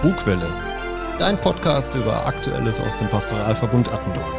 Bugwelle, 0.00 0.46
dein 1.18 1.40
Podcast 1.40 1.96
über 1.96 2.24
Aktuelles 2.24 2.80
aus 2.80 2.98
dem 2.98 3.08
Pastoralverbund 3.08 3.92
Attendorn. 3.92 4.30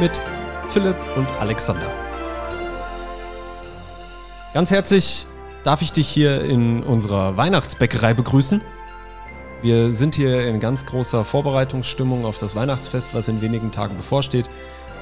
Mit 0.00 0.20
Philipp 0.68 0.96
und 1.14 1.28
Alexander. 1.38 1.86
Ganz 4.54 4.72
herzlich 4.72 5.28
darf 5.62 5.80
ich 5.80 5.92
dich 5.92 6.08
hier 6.08 6.42
in 6.42 6.82
unserer 6.82 7.36
Weihnachtsbäckerei 7.36 8.14
begrüßen. 8.14 8.60
Wir 9.62 9.92
sind 9.92 10.16
hier 10.16 10.44
in 10.48 10.58
ganz 10.58 10.86
großer 10.86 11.24
Vorbereitungsstimmung 11.24 12.24
auf 12.24 12.38
das 12.38 12.56
Weihnachtsfest, 12.56 13.14
was 13.14 13.28
in 13.28 13.40
wenigen 13.40 13.70
Tagen 13.70 13.96
bevorsteht. 13.96 14.50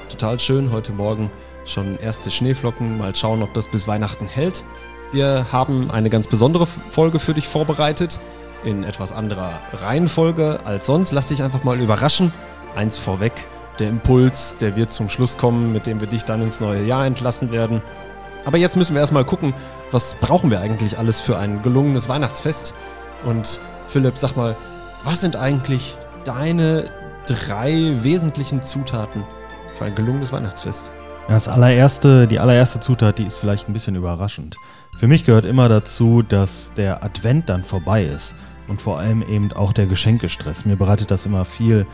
Total 0.09 0.39
schön, 0.39 0.71
heute 0.71 0.91
Morgen 0.93 1.31
schon 1.65 1.97
erste 1.97 2.29
Schneeflocken. 2.29 2.99
Mal 2.99 3.15
schauen, 3.15 3.41
ob 3.41 3.55
das 3.55 3.67
bis 3.67 3.87
Weihnachten 3.87 4.27
hält. 4.27 4.63
Wir 5.11 5.47
haben 5.51 5.89
eine 5.89 6.11
ganz 6.11 6.27
besondere 6.27 6.67
Folge 6.67 7.17
für 7.17 7.33
dich 7.33 7.47
vorbereitet, 7.47 8.19
in 8.63 8.83
etwas 8.83 9.11
anderer 9.11 9.59
Reihenfolge 9.73 10.59
als 10.65 10.85
sonst. 10.85 11.11
Lass 11.11 11.27
dich 11.27 11.43
einfach 11.43 11.63
mal 11.63 11.79
überraschen. 11.79 12.31
Eins 12.75 12.97
vorweg, 12.97 13.47
der 13.79 13.89
Impuls, 13.89 14.57
der 14.57 14.75
wird 14.75 14.91
zum 14.91 15.09
Schluss 15.09 15.37
kommen, 15.37 15.71
mit 15.73 15.87
dem 15.87 15.99
wir 15.99 16.07
dich 16.07 16.23
dann 16.23 16.41
ins 16.41 16.59
neue 16.59 16.83
Jahr 16.83 17.05
entlassen 17.05 17.51
werden. 17.51 17.81
Aber 18.45 18.57
jetzt 18.57 18.77
müssen 18.77 18.93
wir 18.93 19.01
erstmal 19.01 19.25
gucken, 19.25 19.53
was 19.91 20.15
brauchen 20.15 20.51
wir 20.51 20.59
eigentlich 20.61 20.97
alles 20.97 21.21
für 21.21 21.37
ein 21.37 21.61
gelungenes 21.61 22.09
Weihnachtsfest? 22.09 22.73
Und 23.25 23.59
Philipp, 23.87 24.17
sag 24.17 24.35
mal, 24.35 24.55
was 25.03 25.21
sind 25.21 25.35
eigentlich 25.35 25.97
deine 26.23 26.85
drei 27.25 27.95
wesentlichen 28.01 28.61
Zutaten 28.61 29.23
für 29.77 29.85
ein 29.85 29.95
gelungenes 29.95 30.31
Weihnachtsfest? 30.31 30.93
Das 31.27 31.47
allererste, 31.47 32.25
die 32.25 32.39
allererste 32.39 32.79
Zutat, 32.79 33.17
die 33.17 33.25
ist 33.25 33.37
vielleicht 33.37 33.67
ein 33.67 33.73
bisschen 33.73 33.95
überraschend. 33.95 34.55
Für 34.97 35.07
mich 35.07 35.25
gehört 35.25 35.45
immer 35.45 35.67
dazu, 35.67 36.23
dass 36.23 36.71
der 36.77 37.03
Advent 37.03 37.49
dann 37.49 37.63
vorbei 37.63 38.03
ist 38.03 38.33
und 38.67 38.81
vor 38.81 38.99
allem 38.99 39.21
eben 39.21 39.51
auch 39.53 39.73
der 39.73 39.85
Geschenkestress. 39.85 40.65
Mir 40.65 40.75
bereitet 40.75 41.11
das 41.11 41.25
immer 41.25 41.45
viel 41.45 41.85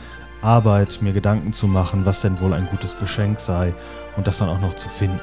Arbeit, 0.42 1.02
mir 1.02 1.14
Gedanken 1.14 1.54
zu 1.54 1.68
machen, 1.68 2.06
was 2.06 2.22
denn 2.22 2.40
wohl 2.42 2.54
ein 2.54 2.68
gutes 2.68 2.98
Geschenk 2.98 3.40
sei 3.40 3.74
und 4.18 4.28
das 4.28 4.40
dann 4.40 4.50
auch 4.50 4.60
noch 4.60 4.76
zu 4.76 4.90
finden. 4.90 5.20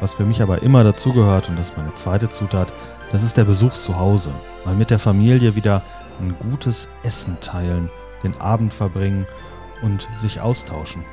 Was 0.00 0.14
für 0.14 0.24
mich 0.24 0.42
aber 0.42 0.62
immer 0.62 0.82
dazu 0.82 1.12
gehört, 1.12 1.48
und 1.48 1.58
das 1.58 1.70
ist 1.70 1.76
meine 1.76 1.94
zweite 1.94 2.30
Zutat, 2.30 2.72
das 3.12 3.22
ist 3.22 3.36
der 3.36 3.44
Besuch 3.44 3.72
zu 3.72 3.98
Hause. 3.98 4.30
Mal 4.64 4.74
mit 4.74 4.90
der 4.90 4.98
Familie 4.98 5.54
wieder 5.54 5.82
ein 6.20 6.34
gutes 6.38 6.88
Essen 7.02 7.36
teilen, 7.40 7.90
den 8.24 8.40
Abend 8.40 8.72
verbringen 8.72 9.26
und 9.82 10.08
sich 10.18 10.40
austauschen. 10.40 11.04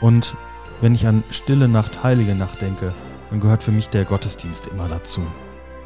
Und 0.00 0.34
wenn 0.80 0.94
ich 0.94 1.06
an 1.06 1.22
Stille 1.30 1.68
Nacht, 1.68 2.02
Heilige 2.02 2.34
Nacht 2.34 2.60
denke, 2.60 2.94
dann 3.30 3.40
gehört 3.40 3.62
für 3.62 3.72
mich 3.72 3.88
der 3.88 4.04
Gottesdienst 4.04 4.66
immer 4.68 4.88
dazu. 4.88 5.22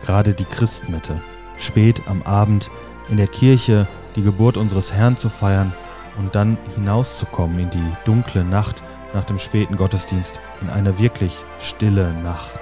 Gerade 0.03 0.35
die 0.35 0.45
Christmette, 0.45 1.21
spät 1.59 2.03
am 2.07 2.23
Abend 2.23 2.71
in 3.09 3.17
der 3.17 3.27
Kirche 3.27 3.87
die 4.15 4.23
Geburt 4.23 4.57
unseres 4.57 4.93
Herrn 4.93 5.17
zu 5.17 5.29
feiern 5.29 5.73
und 6.19 6.35
dann 6.35 6.59
hinauszukommen 6.75 7.59
in 7.59 7.71
die 7.71 7.93
dunkle 8.05 8.45
Nacht 8.45 8.83
nach 9.15 9.25
dem 9.25 9.39
späten 9.39 9.77
Gottesdienst 9.77 10.41
in 10.61 10.71
eine 10.71 10.99
wirklich 10.99 11.33
stille 11.61 12.13
Nacht. 12.23 12.61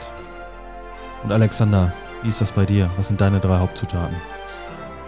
Und 1.23 1.33
Alexander, 1.33 1.93
wie 2.23 2.29
ist 2.29 2.41
das 2.41 2.53
bei 2.53 2.67
dir? 2.67 2.91
Was 2.97 3.09
sind 3.09 3.21
deine 3.21 3.41
drei 3.41 3.59
Hauptzutaten? 3.59 4.17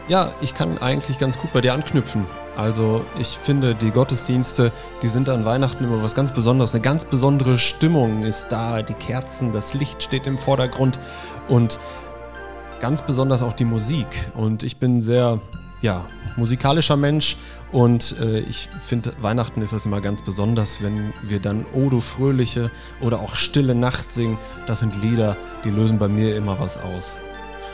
Ja, 0.08 0.30
ich 0.40 0.54
kann 0.54 0.78
eigentlich 0.78 1.18
ganz 1.18 1.36
gut 1.36 1.52
bei 1.52 1.60
dir 1.60 1.74
anknüpfen. 1.74 2.26
Also 2.56 3.04
ich 3.18 3.38
finde, 3.42 3.74
die 3.74 3.90
Gottesdienste, 3.90 4.72
die 5.02 5.08
sind 5.08 5.28
an 5.28 5.44
Weihnachten 5.44 5.84
immer 5.84 6.02
was 6.02 6.14
ganz 6.14 6.32
Besonderes. 6.32 6.74
Eine 6.74 6.82
ganz 6.82 7.04
besondere 7.04 7.58
Stimmung 7.58 8.22
ist 8.22 8.48
da. 8.50 8.82
Die 8.82 8.94
Kerzen, 8.94 9.52
das 9.52 9.74
Licht 9.74 10.02
steht 10.02 10.26
im 10.26 10.38
Vordergrund 10.38 10.98
und 11.48 11.78
ganz 12.80 13.02
besonders 13.02 13.42
auch 13.42 13.52
die 13.52 13.64
Musik. 13.64 14.30
Und 14.34 14.62
ich 14.62 14.76
bin 14.78 15.00
sehr, 15.00 15.40
ja, 15.82 16.04
musikalischer 16.36 16.96
Mensch 16.96 17.36
und 17.72 18.16
äh, 18.20 18.40
ich 18.40 18.68
finde, 18.84 19.12
Weihnachten 19.20 19.62
ist 19.62 19.72
das 19.72 19.86
immer 19.86 20.00
ganz 20.00 20.22
besonders, 20.22 20.82
wenn 20.82 21.12
wir 21.22 21.40
dann 21.40 21.64
O 21.74 21.88
du 21.88 22.00
Fröhliche 22.00 22.70
oder 23.00 23.20
auch 23.20 23.34
Stille 23.34 23.74
Nacht 23.74 24.12
singen. 24.12 24.38
Das 24.66 24.80
sind 24.80 25.02
Lieder, 25.02 25.36
die 25.64 25.70
lösen 25.70 25.98
bei 25.98 26.08
mir 26.08 26.36
immer 26.36 26.58
was 26.60 26.78
aus. 26.78 27.18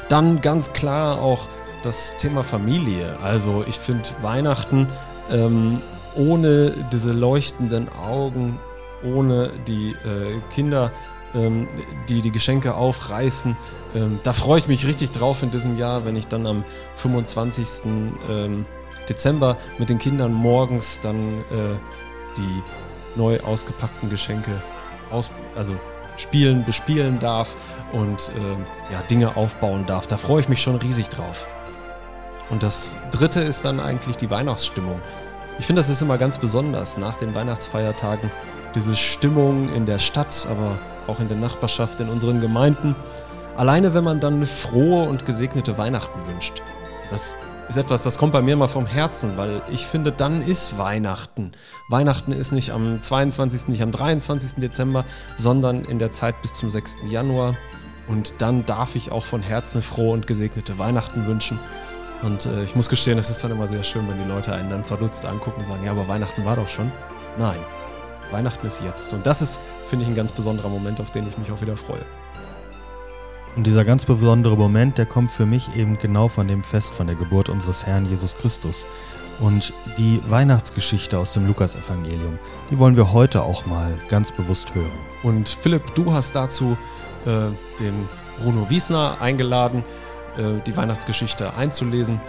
Dann 0.08 0.40
ganz 0.40 0.72
klar 0.72 1.20
auch 1.20 1.48
das 1.82 2.16
Thema 2.16 2.44
Familie. 2.44 3.16
Also 3.22 3.64
ich 3.68 3.76
finde 3.76 4.08
Weihnachten 4.22 4.88
ähm, 5.30 5.80
ohne 6.16 6.72
diese 6.92 7.12
leuchtenden 7.12 7.88
Augen, 7.88 8.58
ohne 9.04 9.50
die 9.66 9.90
äh, 9.90 10.40
Kinder, 10.50 10.92
ähm, 11.34 11.68
die 12.08 12.22
die 12.22 12.30
Geschenke 12.30 12.74
aufreißen, 12.74 13.56
ähm, 13.94 14.20
da 14.22 14.32
freue 14.32 14.58
ich 14.58 14.68
mich 14.68 14.86
richtig 14.86 15.12
drauf 15.12 15.42
in 15.42 15.50
diesem 15.50 15.78
Jahr, 15.78 16.04
wenn 16.04 16.16
ich 16.16 16.26
dann 16.28 16.46
am 16.46 16.64
25. 16.96 17.82
Ähm, 18.30 18.64
Dezember 19.08 19.56
mit 19.78 19.90
den 19.90 19.98
Kindern 19.98 20.32
morgens 20.32 21.00
dann 21.00 21.40
äh, 21.50 21.76
die 22.36 22.62
neu 23.16 23.40
ausgepackten 23.40 24.08
Geschenke 24.10 24.50
aus, 25.10 25.32
also 25.56 25.74
spielen, 26.16 26.64
bespielen 26.64 27.18
darf 27.18 27.56
und 27.92 28.30
äh, 28.30 28.92
ja, 28.92 29.02
Dinge 29.10 29.36
aufbauen 29.36 29.86
darf. 29.86 30.06
Da 30.06 30.16
freue 30.16 30.40
ich 30.40 30.48
mich 30.48 30.62
schon 30.62 30.76
riesig 30.76 31.08
drauf. 31.08 31.46
Und 32.50 32.62
das 32.62 32.96
dritte 33.10 33.40
ist 33.40 33.64
dann 33.64 33.80
eigentlich 33.80 34.16
die 34.16 34.30
Weihnachtsstimmung. 34.30 35.00
Ich 35.58 35.66
finde, 35.66 35.80
das 35.80 35.88
ist 35.88 36.02
immer 36.02 36.18
ganz 36.18 36.38
besonders 36.38 36.96
nach 36.96 37.16
den 37.16 37.34
Weihnachtsfeiertagen. 37.34 38.30
Diese 38.74 38.94
Stimmung 38.94 39.72
in 39.74 39.84
der 39.86 39.98
Stadt, 39.98 40.46
aber 40.50 40.78
auch 41.06 41.20
in 41.20 41.28
der 41.28 41.36
Nachbarschaft, 41.36 42.00
in 42.00 42.08
unseren 42.08 42.40
Gemeinden. 42.40 42.94
Alleine, 43.56 43.94
wenn 43.94 44.04
man 44.04 44.20
dann 44.20 44.44
frohe 44.44 45.08
und 45.08 45.26
gesegnete 45.26 45.76
Weihnachten 45.78 46.18
wünscht. 46.26 46.62
Das 47.10 47.36
ist 47.68 47.76
etwas, 47.76 48.02
das 48.02 48.18
kommt 48.18 48.32
bei 48.32 48.42
mir 48.42 48.56
mal 48.56 48.68
vom 48.68 48.86
Herzen, 48.86 49.36
weil 49.36 49.62
ich 49.70 49.86
finde, 49.86 50.12
dann 50.12 50.42
ist 50.42 50.78
Weihnachten. 50.78 51.52
Weihnachten 51.88 52.32
ist 52.32 52.52
nicht 52.52 52.72
am 52.72 53.00
22., 53.00 53.68
nicht 53.68 53.82
am 53.82 53.92
23. 53.92 54.54
Dezember, 54.56 55.04
sondern 55.38 55.84
in 55.84 55.98
der 55.98 56.12
Zeit 56.12 56.40
bis 56.42 56.54
zum 56.54 56.70
6. 56.70 56.98
Januar. 57.08 57.54
Und 58.08 58.34
dann 58.38 58.66
darf 58.66 58.96
ich 58.96 59.12
auch 59.12 59.24
von 59.24 59.42
Herzen 59.42 59.80
frohe 59.80 60.12
und 60.12 60.26
gesegnete 60.26 60.78
Weihnachten 60.78 61.26
wünschen. 61.26 61.58
Und 62.22 62.46
äh, 62.46 62.62
ich 62.64 62.76
muss 62.76 62.88
gestehen, 62.88 63.18
es 63.18 63.30
ist 63.30 63.42
dann 63.42 63.50
immer 63.50 63.68
sehr 63.68 63.82
schön, 63.82 64.08
wenn 64.08 64.18
die 64.18 64.28
Leute 64.28 64.52
einen 64.54 64.70
dann 64.70 64.84
verdutzt 64.84 65.26
angucken 65.26 65.60
und 65.60 65.66
sagen, 65.66 65.84
ja, 65.84 65.92
aber 65.92 66.08
Weihnachten 66.08 66.44
war 66.44 66.56
doch 66.56 66.68
schon. 66.68 66.90
Nein, 67.38 67.58
Weihnachten 68.32 68.66
ist 68.66 68.82
jetzt. 68.82 69.12
Und 69.12 69.26
das 69.26 69.42
ist, 69.42 69.60
finde 69.88 70.04
ich, 70.04 70.10
ein 70.10 70.16
ganz 70.16 70.32
besonderer 70.32 70.68
Moment, 70.68 71.00
auf 71.00 71.10
den 71.10 71.26
ich 71.28 71.38
mich 71.38 71.50
auch 71.50 71.60
wieder 71.60 71.76
freue. 71.76 72.04
Und 73.54 73.66
dieser 73.66 73.84
ganz 73.84 74.06
besondere 74.06 74.56
Moment, 74.56 74.96
der 74.96 75.04
kommt 75.04 75.30
für 75.30 75.44
mich 75.44 75.76
eben 75.76 75.98
genau 75.98 76.28
von 76.28 76.48
dem 76.48 76.62
Fest, 76.62 76.94
von 76.94 77.06
der 77.06 77.16
Geburt 77.16 77.48
unseres 77.50 77.84
Herrn 77.84 78.06
Jesus 78.06 78.36
Christus. 78.36 78.86
Und 79.40 79.72
die 79.98 80.20
Weihnachtsgeschichte 80.28 81.18
aus 81.18 81.32
dem 81.32 81.46
Lukasevangelium, 81.46 82.38
die 82.70 82.78
wollen 82.78 82.96
wir 82.96 83.12
heute 83.12 83.42
auch 83.42 83.66
mal 83.66 83.92
ganz 84.08 84.32
bewusst 84.32 84.74
hören. 84.74 84.92
Und 85.22 85.48
Philipp, 85.48 85.94
du 85.94 86.12
hast 86.12 86.34
dazu 86.34 86.76
äh, 87.26 87.48
den 87.78 88.08
Bruno 88.40 88.70
Wiesner 88.70 89.16
eingeladen, 89.20 89.84
äh, 90.36 90.60
die 90.66 90.76
Weihnachtsgeschichte 90.76 91.54
einzulesen. 91.54 92.20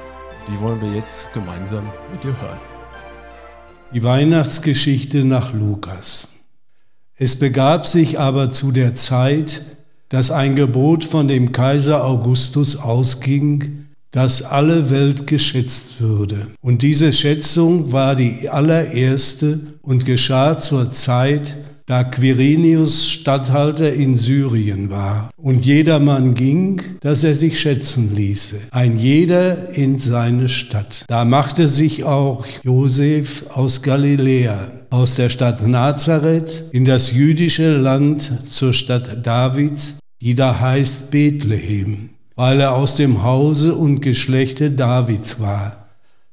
Die 0.50 0.59
wollen 0.59 0.81
wir 0.81 0.91
jetzt 0.91 1.31
gemeinsam 1.34 1.85
mit 2.12 2.24
dir 2.24 2.35
hören. 2.41 2.72
Die 3.94 4.02
Weihnachtsgeschichte 4.02 5.24
nach 5.24 5.54
Lukas. 5.54 6.30
Es 7.16 7.36
begab 7.36 7.86
sich 7.86 8.20
aber 8.20 8.50
zu 8.50 8.72
der 8.72 8.96
Zeit, 8.96 9.62
dass 10.09 10.31
ein 10.31 10.56
Gebot 10.56 11.06
von 11.06 11.28
dem 11.28 11.52
Kaiser 11.52 12.03
Augustus 12.03 12.76
ausging, 12.76 13.86
dass 14.09 14.42
alle 14.42 14.90
Welt 14.90 15.28
geschätzt 15.28 16.02
würde. 16.02 16.48
Und 16.62 16.82
diese 16.82 17.14
Schätzung 17.14 17.92
war 17.92 18.16
die 18.16 18.50
allererste 18.50 19.59
und 19.84 20.08
geschah 20.08 20.58
zur 20.58 20.92
Zeit, 20.92 21.56
da 21.85 22.03
Quirinius 22.03 23.09
Statthalter 23.09 23.94
in 23.94 24.16
Syrien 24.16 24.90
war. 24.90 25.30
Und 25.38 25.66
jedermann 25.66 26.34
ging, 26.34 26.82
dass 27.02 27.24
er 27.24 27.35
sich 27.35 27.59
schätzen 27.59 28.16
ließe, 28.16 28.56
ein 28.72 28.97
jeder 28.97 29.76
in 29.76 30.00
seine 30.00 30.50
Stadt. 30.50 31.06
Da 31.08 31.26
machte 31.26 31.68
sich 31.68 32.03
auch 32.03 32.46
Josef 32.64 33.46
aus 33.53 33.82
Galiläa, 33.82 34.72
aus 34.90 35.16
der 35.16 35.30
Stadt 35.30 35.66
Nazareth, 35.68 36.66
in 36.72 36.85
das 36.85 37.12
jüdische 37.12 37.76
Land 37.78 38.32
zur 38.47 38.74
Stadt 38.74 39.26
Davids, 39.26 39.97
die 40.22 40.36
da 40.36 40.59
heißt 40.59 41.12
Bethlehem, 41.12 42.12
weil 42.36 42.62
er 42.62 42.76
aus 42.76 42.96
dem 42.96 43.24
Hause 43.24 43.76
und 43.76 44.00
Geschlechte 44.00 44.72
Davids 44.72 45.40
war, 45.40 45.88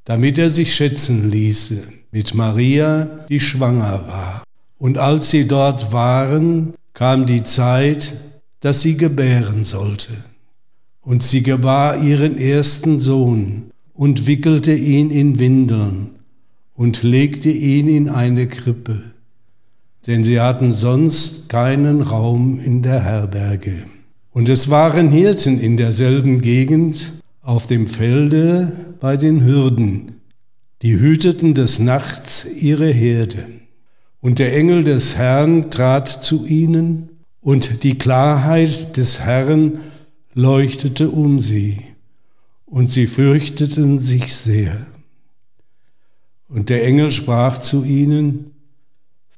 damit 0.05 0.39
er 0.39 0.49
sich 0.49 0.75
schätzen 0.75 1.31
ließe 1.31 1.83
mit 2.13 2.35
Maria, 2.35 3.09
die 3.29 3.41
schwanger 3.41 4.05
war. 4.07 4.43
Und 4.81 4.97
als 4.97 5.29
sie 5.29 5.47
dort 5.47 5.93
waren, 5.93 6.73
kam 6.95 7.27
die 7.27 7.45
Zeit, 7.45 8.15
dass 8.61 8.81
sie 8.81 8.97
gebären 8.97 9.65
sollte. 9.65 10.15
Und 11.03 11.23
sie 11.23 11.43
gebar 11.43 12.03
ihren 12.03 12.39
ersten 12.39 12.99
Sohn 12.99 13.71
und 13.93 14.27
wickelte 14.27 14.73
ihn 14.73 15.11
in 15.11 15.39
Windeln 15.39 16.13
und 16.75 17.03
legte 17.03 17.51
ihn 17.51 17.89
in 17.89 18.09
eine 18.09 18.49
Krippe, 18.49 19.03
denn 20.07 20.25
sie 20.25 20.41
hatten 20.41 20.73
sonst 20.73 21.51
keinen 21.51 22.01
Raum 22.01 22.59
in 22.59 22.83
der 22.83 23.05
Herberge. 23.05 23.83
Und 24.33 24.49
es 24.49 24.71
waren 24.71 25.11
Hirten 25.11 25.61
in 25.61 25.77
derselben 25.77 26.41
Gegend, 26.41 27.21
auf 27.43 27.67
dem 27.67 27.87
Felde 27.87 28.95
bei 28.99 29.19
den 29.19 29.45
Hürden. 29.45 30.21
Die 30.81 30.99
hüteten 30.99 31.53
des 31.53 31.79
Nachts 31.79 32.47
ihre 32.47 32.89
Herde. 32.91 33.60
Und 34.21 34.39
der 34.39 34.55
Engel 34.55 34.85
des 34.85 35.17
Herrn 35.17 35.71
trat 35.71 36.09
zu 36.09 36.47
ihnen, 36.47 37.09
und 37.43 37.85
die 37.85 37.97
Klarheit 37.97 38.99
des 38.99 39.21
Herrn 39.21 39.81
leuchtete 40.35 41.09
um 41.11 41.41
sie, 41.41 41.79
und 42.67 42.91
sie 42.91 43.07
fürchteten 43.07 43.99
sich 43.99 44.35
sehr. 44.35 44.87
Und 46.49 46.69
der 46.69 46.85
Engel 46.85 47.11
sprach 47.11 47.59
zu 47.59 47.85
ihnen, 47.85 48.51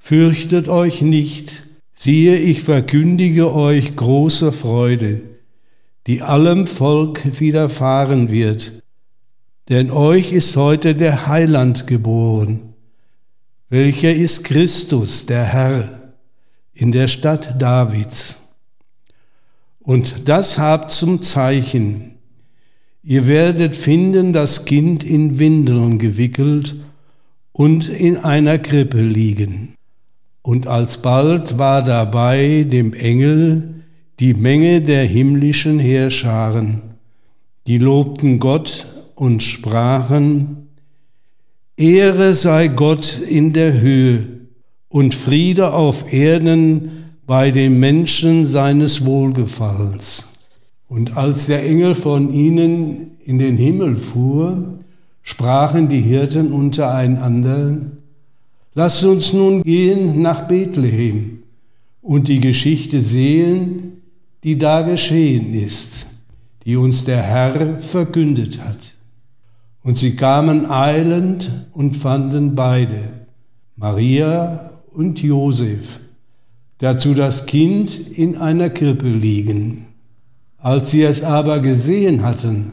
Fürchtet 0.01 0.67
euch 0.67 1.01
nicht, 1.01 1.63
siehe, 1.95 2.37
ich 2.37 2.65
verkündige 2.65 3.55
euch 3.55 3.95
große 3.95 4.51
Freude, 4.51 5.21
die 6.09 6.23
allem 6.23 6.67
Volk 6.67 7.39
widerfahren 7.39 8.29
wird. 8.29 8.83
Denn 9.69 9.93
euch 9.93 10.33
ist 10.33 10.57
heute 10.57 10.97
der 10.97 11.29
Heiland 11.29 11.87
geboren, 11.87 12.72
welcher 13.73 14.15
ist 14.15 14.45
Christus, 14.45 15.25
der 15.25 15.45
Herr, 15.45 16.13
in 16.75 16.93
der 16.93 17.07
Stadt 17.07 17.55
Davids. 17.59 18.39
Und 19.81 20.29
das 20.29 20.59
habt 20.59 20.91
zum 20.91 21.23
Zeichen. 21.23 22.17
Ihr 23.03 23.27
werdet 23.27 23.75
finden 23.75 24.35
das 24.35 24.67
Kind 24.67 25.05
in 25.05 25.39
Windeln 25.39 25.99
gewickelt 25.99 26.75
und 27.53 27.89
in 27.89 28.19
einer 28.19 28.59
Krippe 28.59 29.01
liegen. 29.01 29.75
Und 30.43 30.67
alsbald 30.67 31.57
war 31.57 31.83
dabei 31.83 32.67
dem 32.69 32.93
Engel 32.93 33.85
die 34.21 34.35
Menge 34.35 34.83
der 34.83 35.07
himmlischen 35.07 35.79
Heerscharen, 35.79 36.83
die 37.67 37.79
lobten 37.79 38.39
Gott 38.39 38.87
und 39.15 39.43
sprachen, 39.43 40.62
Ehre 41.77 42.35
sei 42.35 42.69
Gott 42.69 43.21
in 43.29 43.53
der 43.53 43.81
Höhe 43.81 44.27
und 44.89 45.15
Friede 45.15 45.73
auf 45.73 46.13
Erden 46.13 46.91
bei 47.27 47.51
den 47.51 47.81
Menschen 47.81 48.47
seines 48.47 49.07
Wohlgefallens. 49.07 50.29
Und 50.89 51.17
als 51.17 51.47
der 51.47 51.65
Engel 51.65 51.95
von 51.95 52.33
ihnen 52.33 53.13
in 53.25 53.39
den 53.39 53.57
Himmel 53.57 53.97
fuhr, 53.97 54.79
sprachen 55.23 55.89
die 55.89 56.01
Hirten 56.01 56.53
untereinander, 56.53 57.79
Lasst 58.75 59.05
uns 59.05 59.33
nun 59.35 59.63
gehen 59.63 60.23
nach 60.23 60.49
Bethlehem 60.49 61.43
und 62.01 62.29
die 62.29 62.41
Geschichte 62.41 63.03
sehen, 63.03 64.03
die 64.45 64.59
da 64.59 64.81
geschehen 64.81 65.55
ist, 65.55 66.07
die 66.65 66.77
uns 66.77 67.05
der 67.05 67.23
Herr 67.23 67.79
verkündet 67.79 68.61
hat. 68.65 68.95
Und 69.83 69.99
sie 69.99 70.15
kamen 70.15 70.71
eilend 70.71 71.51
und 71.73 71.97
fanden 71.97 72.55
beide, 72.55 73.01
Maria 73.77 74.71
und 74.93 75.21
Josef, 75.21 75.99
dazu 76.79 77.15
das 77.15 77.47
Kind 77.47 77.99
in 77.99 78.37
einer 78.37 78.71
Krippe 78.71 79.09
liegen. 79.09 79.89
Als 80.59 80.93
sie 80.93 81.03
es 81.03 81.25
aber 81.25 81.59
gesehen 81.59 82.23
hatten, 82.23 82.73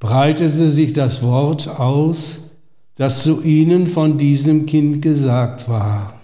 breitete 0.00 0.70
sich 0.70 0.94
das 0.94 1.22
Wort 1.22 1.68
aus, 1.68 2.50
das 2.94 3.22
zu 3.22 3.42
ihnen 3.42 3.86
von 3.86 4.16
diesem 4.16 4.64
Kind 4.64 5.02
gesagt 5.02 5.68
war. 5.68 6.14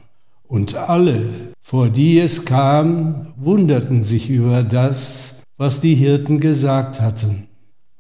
Und 0.49 0.75
alle, 0.75 1.31
vor 1.61 1.91
die 1.91 2.19
es 2.19 2.47
kam, 2.47 3.27
wunderten 3.37 4.05
sich 4.05 4.31
über 4.31 4.63
das, 4.63 5.43
was 5.59 5.83
die 5.83 5.95
Hirten 5.95 6.41
gesagt 6.41 7.01
hatten. 7.01 7.49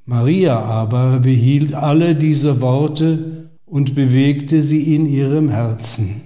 Maria 0.04 0.60
aber 0.60 1.20
behielt 1.20 1.74
alle 1.74 2.14
diese 2.14 2.60
Worte 2.60 3.50
und 3.64 3.94
bewegte 3.94 4.60
sie 4.62 4.94
in 4.94 5.06
ihrem 5.06 5.48
Herzen. 5.48 6.22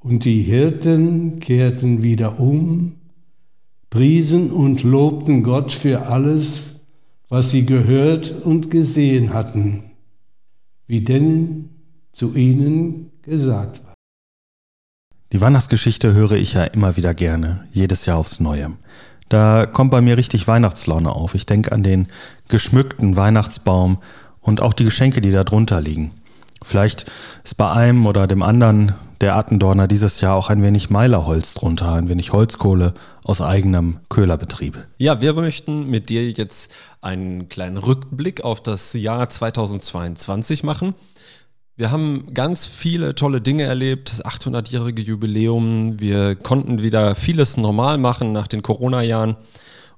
Und 0.00 0.24
die 0.24 0.42
Hirten 0.42 1.38
kehrten 1.40 2.02
wieder 2.02 2.38
um, 2.40 2.96
priesen 3.88 4.50
und 4.50 4.82
lobten 4.82 5.42
Gott 5.42 5.72
für 5.72 6.06
alles, 6.06 6.80
was 7.28 7.50
sie 7.50 7.64
gehört 7.64 8.42
und 8.44 8.70
gesehen 8.70 9.32
hatten, 9.32 9.84
wie 10.86 11.00
denn 11.00 11.70
zu 12.12 12.34
ihnen 12.34 13.10
gesagt 13.22 13.82
war. 13.84 13.94
Die 15.32 15.40
Weihnachtsgeschichte 15.40 16.12
höre 16.12 16.32
ich 16.32 16.54
ja 16.54 16.64
immer 16.64 16.96
wieder 16.96 17.14
gerne, 17.14 17.66
jedes 17.72 18.06
Jahr 18.06 18.18
aufs 18.18 18.40
Neue. 18.40 18.72
Da 19.28 19.66
kommt 19.66 19.90
bei 19.90 20.00
mir 20.00 20.16
richtig 20.16 20.46
Weihnachtslaune 20.46 21.10
auf. 21.10 21.34
Ich 21.34 21.46
denke 21.46 21.72
an 21.72 21.82
den 21.82 22.08
geschmückten 22.48 23.16
Weihnachtsbaum 23.16 23.98
und 24.40 24.60
auch 24.60 24.74
die 24.74 24.84
Geschenke, 24.84 25.20
die 25.20 25.30
da 25.30 25.44
drunter 25.44 25.80
liegen. 25.80 26.12
Vielleicht 26.62 27.06
ist 27.42 27.56
bei 27.56 27.70
einem 27.70 28.06
oder 28.06 28.26
dem 28.26 28.42
anderen 28.42 28.94
der 29.20 29.36
Attendorner 29.36 29.86
dieses 29.86 30.20
Jahr 30.20 30.34
auch 30.34 30.50
ein 30.50 30.62
wenig 30.62 30.90
Meilerholz 30.90 31.54
drunter, 31.54 31.94
ein 31.94 32.08
wenig 32.08 32.32
Holzkohle 32.32 32.94
aus 33.22 33.40
eigenem 33.40 34.00
Köhlerbetrieb. 34.08 34.78
Ja, 34.98 35.20
wir 35.20 35.34
möchten 35.34 35.88
mit 35.88 36.08
dir 36.08 36.30
jetzt 36.30 36.72
einen 37.00 37.48
kleinen 37.48 37.76
Rückblick 37.76 38.44
auf 38.44 38.62
das 38.62 38.92
Jahr 38.92 39.28
2022 39.28 40.62
machen. 40.62 40.94
Wir 41.76 41.90
haben 41.90 42.32
ganz 42.32 42.66
viele 42.66 43.16
tolle 43.16 43.40
Dinge 43.40 43.64
erlebt, 43.64 44.12
das 44.12 44.24
800-jährige 44.24 45.02
Jubiläum. 45.02 45.98
Wir 45.98 46.36
konnten 46.36 46.82
wieder 46.82 47.16
vieles 47.16 47.56
normal 47.56 47.98
machen 47.98 48.32
nach 48.32 48.46
den 48.46 48.62
Corona-Jahren. 48.62 49.36